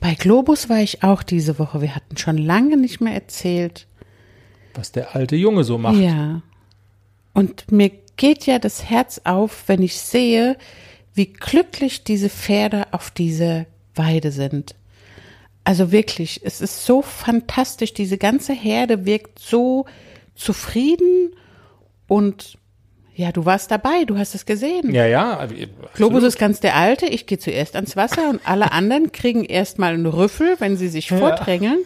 Bei 0.00 0.14
Globus 0.14 0.68
war 0.68 0.80
ich 0.80 1.02
auch 1.02 1.22
diese 1.22 1.58
Woche. 1.58 1.82
Wir 1.82 1.94
hatten 1.94 2.16
schon 2.16 2.38
lange 2.38 2.76
nicht 2.76 3.00
mehr 3.00 3.14
erzählt. 3.14 3.86
Was 4.74 4.92
der 4.92 5.14
alte 5.14 5.36
Junge 5.36 5.62
so 5.64 5.76
macht. 5.78 5.98
Ja. 5.98 6.42
Und 7.34 7.70
mir 7.70 7.90
geht 8.16 8.46
ja 8.46 8.58
das 8.58 8.84
Herz 8.84 9.20
auf, 9.24 9.64
wenn 9.66 9.82
ich 9.82 9.98
sehe, 9.98 10.56
wie 11.14 11.26
glücklich 11.26 12.04
diese 12.04 12.30
Pferde 12.30 12.86
auf 12.92 13.10
dieser 13.10 13.66
Weide 13.94 14.32
sind. 14.32 14.74
Also 15.64 15.92
wirklich, 15.92 16.40
es 16.44 16.60
ist 16.60 16.86
so 16.86 17.02
fantastisch. 17.02 17.92
Diese 17.92 18.16
ganze 18.16 18.54
Herde 18.54 19.04
wirkt 19.04 19.38
so 19.38 19.84
zufrieden 20.34 21.34
und 22.08 22.58
ja, 23.20 23.32
du 23.32 23.44
warst 23.44 23.70
dabei, 23.70 24.04
du 24.06 24.16
hast 24.16 24.34
es 24.34 24.46
gesehen. 24.46 24.94
Ja, 24.94 25.04
ja. 25.04 25.38
Absolut. 25.38 25.94
Globus 25.94 26.22
ist 26.22 26.38
ganz 26.38 26.60
der 26.60 26.74
Alte, 26.74 27.04
ich 27.06 27.26
gehe 27.26 27.38
zuerst 27.38 27.76
ans 27.76 27.94
Wasser 27.94 28.30
und 28.30 28.40
alle 28.44 28.72
anderen 28.72 29.12
kriegen 29.12 29.44
erstmal 29.44 29.92
einen 29.92 30.06
Rüffel, 30.06 30.56
wenn 30.58 30.78
sie 30.78 30.88
sich 30.88 31.10
ja. 31.10 31.18
vordrängeln. 31.18 31.80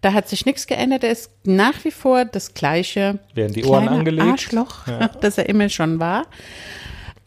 Da 0.00 0.14
hat 0.14 0.28
sich 0.28 0.46
nichts 0.46 0.66
geändert, 0.66 1.04
er 1.04 1.12
ist 1.12 1.30
nach 1.44 1.84
wie 1.84 1.90
vor 1.92 2.24
das 2.24 2.54
gleiche. 2.54 3.20
Werden 3.34 3.52
die 3.52 3.64
Ohren 3.64 3.88
angelegt. 3.88 4.26
Arschloch, 4.26 4.88
ja. 4.88 5.08
das 5.20 5.38
er 5.38 5.48
immer 5.48 5.68
schon 5.68 6.00
war. 6.00 6.26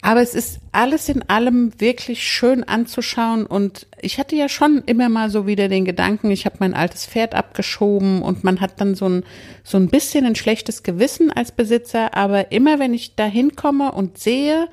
Aber 0.04 0.20
es 0.20 0.34
ist 0.34 0.58
alles 0.70 1.08
in 1.08 1.22
allem 1.30 1.80
wirklich 1.80 2.28
schön 2.28 2.62
anzuschauen 2.62 3.46
und 3.46 3.86
ich 4.02 4.18
hatte 4.18 4.36
ja 4.36 4.50
schon 4.50 4.82
immer 4.84 5.08
mal 5.08 5.30
so 5.30 5.46
wieder 5.46 5.68
den 5.68 5.86
Gedanken, 5.86 6.30
ich 6.30 6.44
habe 6.44 6.56
mein 6.58 6.74
altes 6.74 7.06
Pferd 7.06 7.34
abgeschoben 7.34 8.20
und 8.20 8.44
man 8.44 8.60
hat 8.60 8.82
dann 8.82 8.94
so 8.94 9.08
ein, 9.08 9.24
so 9.62 9.78
ein 9.78 9.88
bisschen 9.88 10.26
ein 10.26 10.34
schlechtes 10.34 10.82
Gewissen 10.82 11.30
als 11.30 11.52
Besitzer, 11.52 12.14
aber 12.14 12.52
immer 12.52 12.78
wenn 12.78 12.92
ich 12.92 13.16
da 13.16 13.24
hinkomme 13.24 13.92
und 13.92 14.18
sehe, 14.18 14.68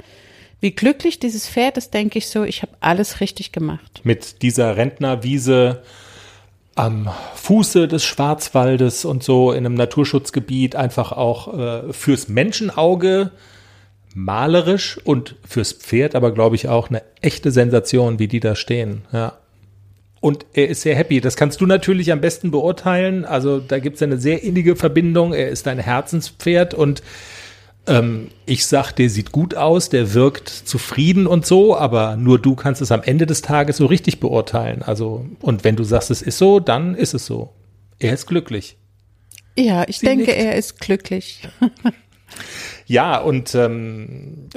wie 0.60 0.72
glücklich 0.72 1.18
dieses 1.18 1.48
Pferd 1.48 1.78
ist, 1.78 1.94
denke 1.94 2.18
ich 2.18 2.28
so, 2.28 2.44
ich 2.44 2.62
habe 2.62 2.74
alles 2.82 3.22
richtig 3.22 3.54
gemacht. 3.54 4.02
Mit 4.04 4.42
dieser 4.42 4.76
Rentnerwiese 4.76 5.82
am 6.76 7.10
Fuße 7.36 7.88
des 7.88 8.04
Schwarzwaldes 8.04 9.06
und 9.06 9.24
so 9.24 9.54
in 9.54 9.66
einem 9.66 9.76
Naturschutzgebiet 9.76 10.76
einfach 10.76 11.14
auch 11.14 11.58
äh, 11.58 11.94
fürs 11.94 12.28
Menschenauge 12.28 13.32
malerisch 14.14 15.00
und 15.04 15.36
fürs 15.48 15.74
Pferd 15.74 16.16
aber, 16.16 16.32
glaube 16.34 16.56
ich, 16.56 16.68
auch 16.68 16.90
eine 16.90 17.02
echte 17.22 17.52
Sensation, 17.52 18.20
wie 18.20 18.28
die 18.28 18.40
da 18.40 18.56
stehen. 18.56 19.04
Ja. 19.12 19.38
Und 20.20 20.46
er 20.54 20.70
ist 20.70 20.82
sehr 20.82 20.96
happy. 20.96 21.20
Das 21.20 21.36
kannst 21.36 21.62
du 21.62 21.66
natürlich 21.66 22.12
am 22.12 22.22
besten 22.22 22.52
beurteilen. 22.52 23.26
Also 23.26 23.60
da 23.60 23.80
gibt 23.80 23.96
es 23.96 24.04
eine 24.04 24.18
sehr 24.18 24.44
innige 24.44 24.76
Verbindung. 24.76 25.34
Er 25.34 25.50
ist 25.50 25.68
ein 25.68 25.80
Herzenspferd 25.80 26.74
und 26.74 27.02
ähm, 27.88 28.30
ich 28.46 28.68
sag, 28.68 28.92
der 28.92 29.10
sieht 29.10 29.32
gut 29.32 29.56
aus, 29.56 29.90
der 29.90 30.14
wirkt 30.14 30.50
zufrieden 30.50 31.26
und 31.26 31.48
so, 31.48 31.76
aber 31.76 32.16
nur 32.16 32.38
du 32.38 32.56
kannst 32.56 32.82
es 32.82 32.92
am 32.92 33.02
Ende 33.02 33.26
des 33.26 33.42
Tages 33.42 33.78
so 33.78 33.88
richtig 33.88 34.20
beurteilen. 34.20 34.84
Also, 34.84 35.26
und 35.40 35.64
wenn 35.64 35.76
du 35.76 35.84
sagst, 35.84 36.12
es 36.12 36.22
ist 36.22 36.38
so, 36.38 36.60
dann 36.60 36.94
ist 36.94 37.16
es 37.16 37.26
so. 37.26 37.54
Er 37.98 38.14
ist 38.14 38.28
glücklich. 38.28 38.78
Ja, 39.58 39.84
ich 39.88 40.00
Sie 40.00 40.06
denke, 40.06 40.26
nickt. 40.26 40.38
er 40.38 40.56
ist 40.56 40.80
glücklich. 40.80 41.48
Ja, 42.86 43.18
und 43.18 43.56
ähm, 43.56 44.50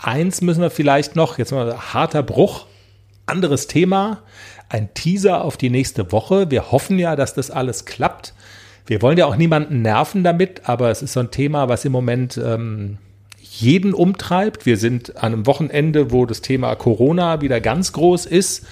eins 0.00 0.40
müssen 0.40 0.60
wir 0.60 0.70
vielleicht 0.70 1.16
noch, 1.16 1.38
jetzt 1.38 1.52
mal 1.52 1.76
harter 1.94 2.22
Bruch, 2.22 2.66
anderes 3.26 3.66
Thema, 3.66 4.22
ein 4.68 4.92
Teaser 4.94 5.44
auf 5.44 5.56
die 5.56 5.70
nächste 5.70 6.12
Woche. 6.12 6.50
Wir 6.50 6.72
hoffen 6.72 6.98
ja, 6.98 7.16
dass 7.16 7.34
das 7.34 7.50
alles 7.50 7.84
klappt. 7.84 8.34
Wir 8.86 9.00
wollen 9.00 9.16
ja 9.16 9.26
auch 9.26 9.36
niemanden 9.36 9.82
nerven 9.82 10.24
damit, 10.24 10.68
aber 10.68 10.90
es 10.90 11.00
ist 11.00 11.14
so 11.14 11.20
ein 11.20 11.30
Thema, 11.30 11.68
was 11.68 11.84
im 11.84 11.92
Moment 11.92 12.36
ähm, 12.36 12.98
jeden 13.40 13.94
umtreibt. 13.94 14.66
Wir 14.66 14.76
sind 14.76 15.16
an 15.16 15.32
einem 15.32 15.46
Wochenende, 15.46 16.10
wo 16.10 16.26
das 16.26 16.42
Thema 16.42 16.74
Corona 16.74 17.40
wieder 17.40 17.60
ganz 17.60 17.92
groß 17.92 18.26
ist. 18.26 18.66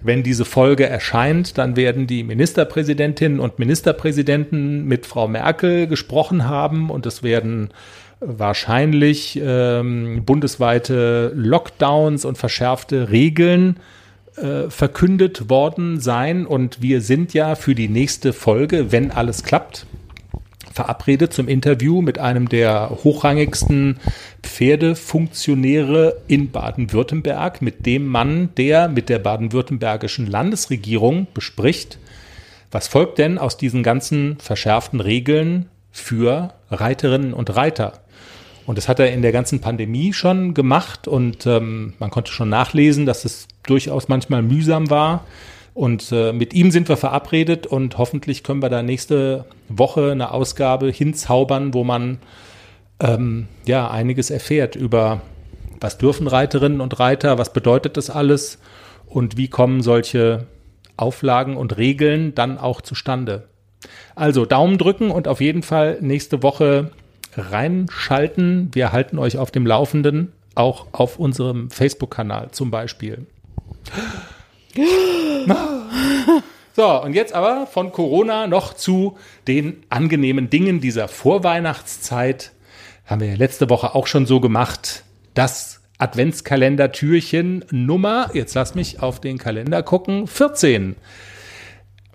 Wenn 0.00 0.24
diese 0.24 0.44
Folge 0.44 0.86
erscheint, 0.86 1.58
dann 1.58 1.76
werden 1.76 2.08
die 2.08 2.24
Ministerpräsidentinnen 2.24 3.38
und 3.38 3.60
Ministerpräsidenten 3.60 4.84
mit 4.84 5.06
Frau 5.06 5.28
Merkel 5.28 5.86
gesprochen 5.86 6.48
haben 6.48 6.90
und 6.90 7.06
es 7.06 7.22
werden 7.22 7.70
wahrscheinlich 8.24 9.40
ähm, 9.42 10.22
bundesweite 10.24 11.32
Lockdowns 11.34 12.24
und 12.24 12.38
verschärfte 12.38 13.10
Regeln 13.10 13.76
äh, 14.36 14.70
verkündet 14.70 15.50
worden 15.50 16.00
sein. 16.00 16.46
Und 16.46 16.80
wir 16.80 17.00
sind 17.00 17.34
ja 17.34 17.54
für 17.54 17.74
die 17.74 17.88
nächste 17.88 18.32
Folge, 18.32 18.92
wenn 18.92 19.10
alles 19.10 19.42
klappt, 19.42 19.86
verabredet 20.72 21.32
zum 21.32 21.48
Interview 21.48 22.00
mit 22.00 22.18
einem 22.18 22.48
der 22.48 22.90
hochrangigsten 23.04 23.98
Pferdefunktionäre 24.42 26.16
in 26.28 26.50
Baden-Württemberg, 26.50 27.60
mit 27.60 27.84
dem 27.84 28.06
Mann, 28.06 28.50
der 28.56 28.88
mit 28.88 29.08
der 29.08 29.18
baden-württembergischen 29.18 30.26
Landesregierung 30.26 31.26
bespricht, 31.34 31.98
was 32.70 32.88
folgt 32.88 33.18
denn 33.18 33.36
aus 33.36 33.58
diesen 33.58 33.82
ganzen 33.82 34.38
verschärften 34.38 35.00
Regeln 35.00 35.66
für 35.90 36.54
Reiterinnen 36.70 37.34
und 37.34 37.54
Reiter? 37.54 38.00
Und 38.66 38.78
das 38.78 38.88
hat 38.88 39.00
er 39.00 39.12
in 39.12 39.22
der 39.22 39.32
ganzen 39.32 39.60
Pandemie 39.60 40.12
schon 40.12 40.54
gemacht 40.54 41.08
und 41.08 41.46
ähm, 41.46 41.94
man 41.98 42.10
konnte 42.10 42.30
schon 42.30 42.48
nachlesen, 42.48 43.06
dass 43.06 43.24
es 43.24 43.48
durchaus 43.64 44.08
manchmal 44.08 44.42
mühsam 44.42 44.88
war. 44.90 45.24
Und 45.74 46.12
äh, 46.12 46.32
mit 46.32 46.52
ihm 46.54 46.70
sind 46.70 46.88
wir 46.88 46.96
verabredet 46.96 47.66
und 47.66 47.98
hoffentlich 47.98 48.42
können 48.42 48.62
wir 48.62 48.68
da 48.68 48.82
nächste 48.82 49.46
Woche 49.68 50.12
eine 50.12 50.32
Ausgabe 50.32 50.90
hinzaubern, 50.90 51.72
wo 51.74 51.82
man 51.82 52.18
ähm, 53.00 53.48
ja 53.64 53.90
einiges 53.90 54.30
erfährt 54.30 54.76
über 54.76 55.22
was 55.80 55.98
dürfen 55.98 56.28
Reiterinnen 56.28 56.80
und 56.80 57.00
Reiter, 57.00 57.38
was 57.38 57.52
bedeutet 57.52 57.96
das 57.96 58.10
alles 58.10 58.58
und 59.06 59.36
wie 59.36 59.48
kommen 59.48 59.82
solche 59.82 60.46
Auflagen 60.96 61.56
und 61.56 61.76
Regeln 61.76 62.34
dann 62.34 62.58
auch 62.58 62.82
zustande. 62.82 63.48
Also 64.14 64.44
Daumen 64.44 64.78
drücken 64.78 65.10
und 65.10 65.26
auf 65.26 65.40
jeden 65.40 65.62
Fall 65.62 65.98
nächste 66.00 66.42
Woche 66.42 66.92
reinschalten. 67.36 68.70
Wir 68.72 68.92
halten 68.92 69.18
euch 69.18 69.38
auf 69.38 69.50
dem 69.50 69.66
Laufenden, 69.66 70.32
auch 70.54 70.86
auf 70.92 71.18
unserem 71.18 71.70
Facebook-Kanal 71.70 72.50
zum 72.52 72.70
Beispiel. 72.70 73.26
So, 76.74 77.02
und 77.02 77.12
jetzt 77.12 77.34
aber 77.34 77.66
von 77.66 77.92
Corona 77.92 78.46
noch 78.46 78.72
zu 78.72 79.18
den 79.46 79.82
angenehmen 79.90 80.48
Dingen 80.48 80.80
dieser 80.80 81.06
Vorweihnachtszeit. 81.06 82.52
Haben 83.04 83.20
wir 83.20 83.28
ja 83.28 83.36
letzte 83.36 83.68
Woche 83.68 83.94
auch 83.94 84.06
schon 84.06 84.24
so 84.24 84.40
gemacht. 84.40 85.04
Das 85.34 85.82
Adventskalender-Türchen 85.98 87.66
Nummer, 87.70 88.30
jetzt 88.32 88.54
lass 88.54 88.74
mich 88.74 89.02
auf 89.02 89.20
den 89.20 89.36
Kalender 89.36 89.82
gucken, 89.82 90.26
14. 90.26 90.96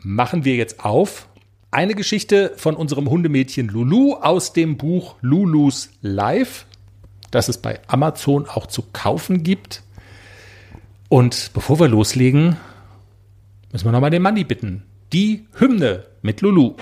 Machen 0.02 0.44
wir 0.44 0.56
jetzt 0.56 0.84
auf 0.84 1.27
eine 1.72 1.96
Geschichte 1.96 2.54
von 2.58 2.76
unserem 2.76 3.10
Hundemädchen 3.10 3.68
Lulu 3.68 4.14
aus 4.14 4.54
dem 4.54 4.78
Buch 4.78 5.16
Lulus 5.22 5.90
Life, 6.02 6.66
das 7.32 7.50
es 7.50 7.58
bei 7.58 7.80
Amazon 7.88 8.48
auch 8.48 8.68
zu 8.68 8.84
kaufen 8.94 9.44
gibt. 9.44 9.84
Und 11.10 11.52
bevor 11.54 11.80
wir 11.80 11.88
loslegen, 11.88 12.58
müssen 13.72 13.86
wir 13.86 13.92
nochmal 13.92 14.12
den 14.12 14.22
Manni 14.22 14.44
bitten. 14.44 14.84
Die 15.14 15.46
Hymne 15.54 16.06
mit 16.22 16.42
Lulu. 16.42 16.76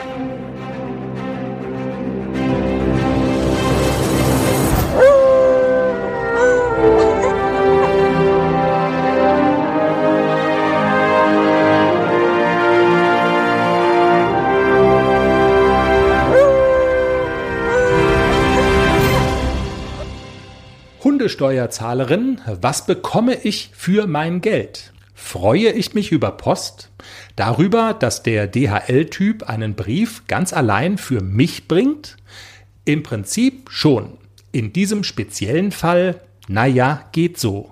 Hundesteuerzahlerin, 21.05 22.41
was 22.61 22.87
bekomme 22.87 23.35
ich 23.43 23.69
für 23.73 24.07
mein 24.07 24.41
Geld? 24.41 24.91
Freue 25.13 25.69
ich 25.69 25.93
mich 25.93 26.11
über 26.11 26.31
Post? 26.31 26.89
Darüber, 27.35 27.93
dass 27.93 28.23
der 28.23 28.47
DHL-Typ 28.47 29.43
einen 29.43 29.75
Brief 29.75 30.23
ganz 30.27 30.51
allein 30.51 30.97
für 30.97 31.21
mich 31.21 31.67
bringt? 31.67 32.17
Im 32.85 33.03
Prinzip 33.03 33.69
schon. 33.69 34.17
In 34.51 34.73
diesem 34.73 35.03
speziellen 35.03 35.71
Fall, 35.71 36.21
naja, 36.47 37.03
geht 37.11 37.39
so. 37.39 37.69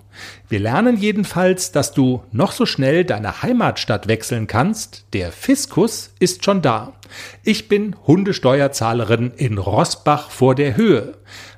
Wir 0.48 0.60
lernen 0.60 0.98
jedenfalls, 0.98 1.72
dass 1.72 1.92
du 1.92 2.22
noch 2.32 2.52
so 2.52 2.68
schnell 2.68 3.04
deine 3.04 3.42
Heimatstadt 3.42 4.08
wechseln 4.08 4.46
kannst. 4.46 5.06
Der 5.14 5.32
Fiskus 5.32 6.12
ist 6.20 6.46
schon 6.46 6.62
da. 6.62 6.94
Ich 7.44 7.68
bin 7.68 7.96
Hundesteuerzahlerin 8.06 9.32
in 9.36 9.58
Rossbach 9.58 10.30
vor 10.30 10.54
der 10.54 10.78
Höhe. 10.78 11.16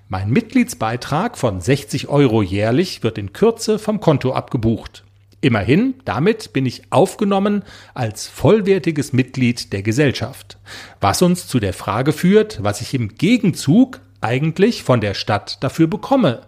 Mein 0.08 0.30
Mitgliedsbeitrag 0.30 1.36
von 1.36 1.62
60 1.62 2.10
Euro 2.10 2.44
jährlich 2.44 3.02
wird 3.02 3.18
in 3.18 3.34
Kürze 3.34 3.80
vom 3.80 4.00
Konto 4.00 4.34
abgebucht. 4.34 5.04
Immerhin, 5.42 5.96
damit 6.06 6.54
bin 6.54 6.68
ich 6.68 6.84
aufgenommen 6.92 7.64
als 7.96 8.28
vollwertiges 8.28 9.14
Mitglied 9.14 9.74
der 9.74 9.82
Gesellschaft. 9.82 10.60
Was 11.02 11.24
uns 11.24 11.48
zu 11.48 11.60
der 11.60 11.74
Frage 11.74 12.14
führt, 12.14 12.62
was 12.62 12.82
ich 12.82 12.94
im 12.94 13.16
Gegenzug 13.16 14.00
eigentlich 14.22 14.84
von 14.84 15.02
der 15.02 15.16
Stadt 15.16 15.64
dafür 15.64 15.88
bekomme. 15.88 16.42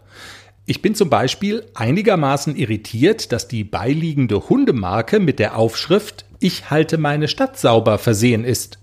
Ich 0.67 0.83
bin 0.83 0.93
zum 0.93 1.09
Beispiel 1.09 1.65
einigermaßen 1.73 2.55
irritiert, 2.55 3.31
dass 3.31 3.47
die 3.47 3.63
beiliegende 3.63 4.49
Hundemarke 4.49 5.19
mit 5.19 5.39
der 5.39 5.57
Aufschrift 5.57 6.25
Ich 6.39 6.69
halte 6.69 6.99
meine 6.99 7.27
Stadt 7.27 7.57
sauber 7.57 7.97
versehen 7.97 8.43
ist. 8.43 8.77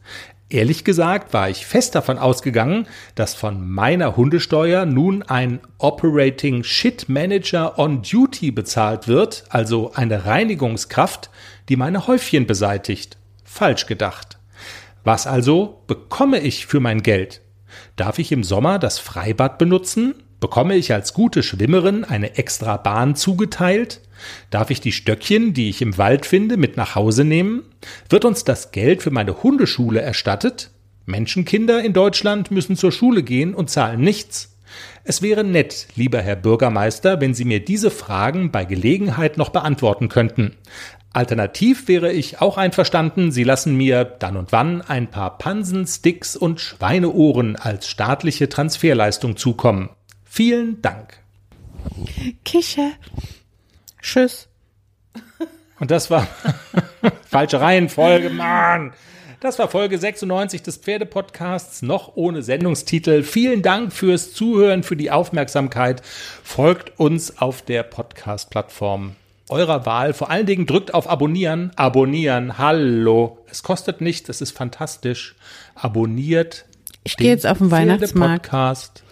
Ehrlich 0.51 0.85
gesagt 0.85 1.33
war 1.33 1.49
ich 1.49 1.67
fest 1.67 1.95
davon 1.95 2.19
ausgegangen, 2.19 2.87
dass 3.15 3.35
von 3.35 3.69
meiner 3.69 4.17
Hundesteuer 4.17 4.85
nun 4.85 5.23
ein 5.23 5.61
Operating 5.79 6.65
Shit 6.65 7.09
Manager 7.09 7.79
on 7.79 8.03
Duty 8.03 8.51
bezahlt 8.51 9.09
wird, 9.09 9.45
also 9.49 9.93
eine 9.95 10.27
Reinigungskraft, 10.27 11.31
die 11.69 11.77
meine 11.77 12.07
Häufchen 12.07 12.47
beseitigt. 12.47 13.17
Falsch 13.45 13.87
gedacht. 13.87 14.39
Was 15.03 15.27
also 15.27 15.83
bekomme 15.87 16.41
ich 16.41 16.67
für 16.67 16.81
mein 16.81 17.03
Geld? 17.03 17.41
Darf 17.97 18.19
ich 18.19 18.31
im 18.31 18.45
Sommer 18.45 18.79
das 18.79 18.99
Freibad 18.99 19.59
benutzen? 19.59 20.24
Bekomme 20.41 20.77
ich 20.77 20.93
als 20.93 21.15
gute 21.15 21.43
Schwimmerin 21.43 22.05
eine 22.05 22.37
extra 22.37 22.77
Bahn 22.77 23.17
zugeteilt? 23.17 24.01
Darf 24.51 24.71
ich 24.71 24.81
die 24.81 24.93
Stöckchen, 24.93 25.55
die 25.55 25.69
ich 25.69 25.83
im 25.83 25.99
Wald 25.99 26.27
finde, 26.27 26.57
mit 26.57 26.77
nach 26.77 26.95
Hause 26.95 27.25
nehmen? 27.25 27.63
Wird 28.09 28.25
uns 28.25 28.45
das 28.45 28.73
Geld 28.73 29.03
für 29.03 29.11
meine 29.11 29.43
Hundeschule 29.43 30.01
erstattet? 30.01 30.71
Menschenkinder 31.07 31.83
in 31.83 31.93
Deutschland 31.93 32.51
müssen 32.51 32.77
zur 32.77 32.93
Schule 32.93 33.23
gehen 33.23 33.55
und 33.55 33.71
zahlen 33.71 34.01
nichts. 34.01 34.57
Es 35.05 35.23
wäre 35.23 35.45
nett, 35.45 35.89
lieber 35.97 36.21
Herr 36.21 36.37
Bürgermeister, 36.37 37.21
wenn 37.21 37.35
Sie 37.35 37.45
mir 37.45 37.65
diese 37.65 37.91
Fragen 37.91 38.51
bei 38.51 38.65
Gelegenheit 38.65 39.37
noch 39.37 39.51
beantworten 39.51 40.09
könnten. 40.09 40.57
Alternativ 41.13 41.87
wäre 41.87 42.11
ich 42.11 42.41
auch 42.41 42.57
einverstanden, 42.57 43.31
Sie 43.31 43.45
lassen 43.45 43.77
mir 43.77 44.05
dann 44.05 44.37
und 44.37 44.51
wann 44.51 44.83
ein 44.83 45.09
paar 45.09 45.39
Pansen, 45.39 45.87
Sticks 45.87 46.37
und 46.37 46.61
Schweineohren 46.61 47.55
als 47.57 47.87
staatliche 47.87 48.49
Transferleistung 48.49 49.37
zukommen. 49.37 49.91
Vielen 50.35 50.83
Dank. 50.83 51.21
Kicher. 52.45 52.91
Tschüss. 54.03 54.49
Und 55.79 55.93
das 55.93 56.11
war 56.11 56.27
falsche 57.31 57.61
Reihenfolge, 57.61 58.31
Mann. 58.31 58.95
Das 59.39 59.61
war 59.61 59.69
Folge 59.69 59.97
96 59.97 60.61
des 60.61 60.79
Pferdepodcasts, 60.79 61.83
noch 61.83 62.17
ohne 62.17 62.43
Sendungstitel. 62.43 63.23
Vielen 63.23 63.63
Dank 63.63 63.93
fürs 63.93 64.33
Zuhören, 64.33 64.83
für 64.83 64.97
die 64.97 65.13
Aufmerksamkeit. 65.13 66.03
Folgt 66.43 66.99
uns 66.99 67.39
auf 67.39 67.63
der 67.63 67.85
Podcast-Plattform 67.85 69.15
eurer 69.49 69.87
Wahl. 69.87 70.15
Vor 70.15 70.31
allen 70.31 70.47
Dingen 70.47 70.67
drückt 70.67 70.95
auf 70.95 71.09
Abonnieren. 71.09 71.71
Abonnieren. 71.77 72.59
Hallo. 72.59 73.39
Es 73.49 73.63
kostet 73.63 74.01
nichts. 74.01 74.29
Es 74.29 74.41
ist 74.41 74.51
fantastisch. 74.51 75.37
Abonniert. 75.77 76.65
Ich 77.05 77.17
gehe 77.17 77.31
jetzt 77.31 77.47
auf 77.47 77.59
den 77.59 77.71
Weihnachtsmarkt. 77.71 78.51
Podcast. 78.51 79.04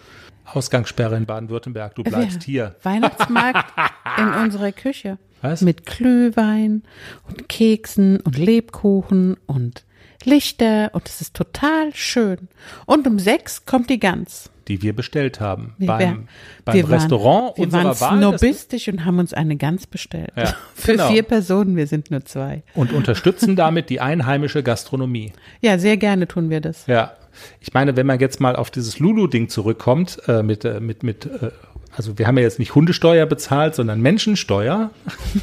Ausgangssperre 0.45 1.15
in 1.15 1.25
Baden-Württemberg. 1.25 1.95
Du 1.95 2.03
bleibst 2.03 2.43
hier. 2.43 2.75
Weihnachtsmarkt 2.83 3.73
in 4.17 4.33
unserer 4.33 4.71
Küche. 4.71 5.17
Was? 5.41 5.61
Mit 5.61 5.85
Glühwein 5.85 6.83
und 7.27 7.49
Keksen 7.49 8.19
und 8.21 8.37
Lebkuchen 8.37 9.37
und 9.45 9.83
Lichter 10.23 10.91
und 10.93 11.07
es 11.09 11.21
ist 11.21 11.33
total 11.33 11.93
schön. 11.93 12.47
Und 12.85 13.07
um 13.07 13.19
sechs 13.19 13.65
kommt 13.65 13.89
die 13.89 13.99
Gans. 13.99 14.49
Die 14.67 14.81
wir 14.81 14.93
bestellt 14.95 15.39
haben. 15.39 15.73
Wir, 15.77 15.87
beim 15.87 16.27
beim 16.65 16.75
wir 16.75 16.89
Restaurant 16.89 17.43
waren, 17.49 17.57
wir 17.57 17.63
unserer 17.65 17.83
waren 18.01 18.21
Wahl. 18.21 18.31
das- 18.31 18.39
snobistisch 18.41 18.87
und 18.87 19.05
haben 19.05 19.19
uns 19.19 19.33
eine 19.33 19.57
Gans 19.57 19.87
bestellt. 19.87 20.31
Ja, 20.35 20.53
Für 20.73 20.93
genau. 20.93 21.09
vier 21.09 21.23
Personen, 21.23 21.75
wir 21.75 21.87
sind 21.87 22.11
nur 22.11 22.23
zwei. 22.25 22.63
Und 22.75 22.93
unterstützen 22.93 23.55
damit 23.55 23.89
die 23.89 23.99
einheimische 23.99 24.63
Gastronomie. 24.63 25.33
Ja, 25.61 25.77
sehr 25.77 25.97
gerne 25.97 26.27
tun 26.27 26.49
wir 26.49 26.61
das. 26.61 26.87
Ja. 26.87 27.13
Ich 27.59 27.73
meine, 27.73 27.95
wenn 27.95 28.05
man 28.05 28.19
jetzt 28.19 28.39
mal 28.39 28.55
auf 28.55 28.69
dieses 28.69 28.99
Lulu-Ding 28.99 29.49
zurückkommt, 29.49 30.19
äh, 30.27 30.43
mit, 30.43 30.65
äh, 30.65 30.79
mit, 30.79 31.01
mit 31.03 31.25
äh, 31.25 31.49
also 31.95 32.17
wir 32.17 32.27
haben 32.27 32.37
ja 32.37 32.43
jetzt 32.43 32.59
nicht 32.59 32.75
Hundesteuer 32.75 33.25
bezahlt, 33.25 33.75
sondern 33.75 34.01
Menschensteuer. 34.01 34.91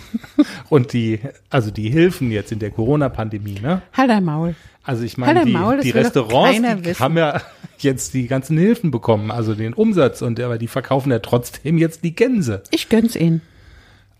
Und 0.68 0.92
die, 0.92 1.20
also 1.48 1.70
die 1.70 1.90
Hilfen 1.90 2.30
jetzt 2.30 2.51
in 2.53 2.59
der 2.59 2.70
Corona-Pandemie, 2.70 3.61
ne? 3.61 3.82
Halt 3.92 4.11
dein 4.11 4.24
Maul. 4.24 4.55
Also 4.82 5.05
ich 5.05 5.12
Halt 5.12 5.18
meine, 5.18 5.40
dein 5.40 5.46
die, 5.46 5.53
Maul, 5.53 5.80
die 5.80 5.90
Restaurants 5.90 6.57
die 6.57 6.94
haben 6.94 7.16
ja 7.16 7.40
jetzt 7.78 8.14
die 8.14 8.26
ganzen 8.26 8.57
Hilfen 8.59 8.90
bekommen, 8.90 9.30
also 9.30 9.55
den 9.55 9.74
Umsatz 9.74 10.22
und 10.22 10.40
aber 10.40 10.59
die 10.59 10.66
verkaufen 10.66 11.11
ja 11.11 11.18
trotzdem 11.18 11.78
jetzt 11.78 12.03
die 12.03 12.14
Gänse. 12.14 12.62
Ich 12.70 12.88
gönn's 12.88 13.14
Ihnen. 13.14 13.42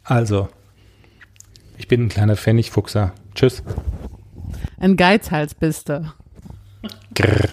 Also, 0.05 0.49
ich 1.79 1.89
bin 1.89 2.05
ein 2.05 2.09
kleiner 2.09 2.37
Pfennigfuchser. 2.37 3.13
Tschüss. 3.35 3.63
Ein 4.79 4.97
Geizhals 4.97 5.55
bist 5.55 5.89
du. 5.89 6.13
Grrr. 7.15 7.49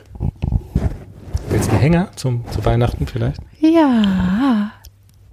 Willst 1.49 1.67
du 1.67 1.71
einen 1.71 1.81
Hänger 1.81 2.11
zum, 2.15 2.45
zu 2.51 2.63
Weihnachten 2.65 3.07
vielleicht? 3.07 3.41
Ja. 3.59 4.76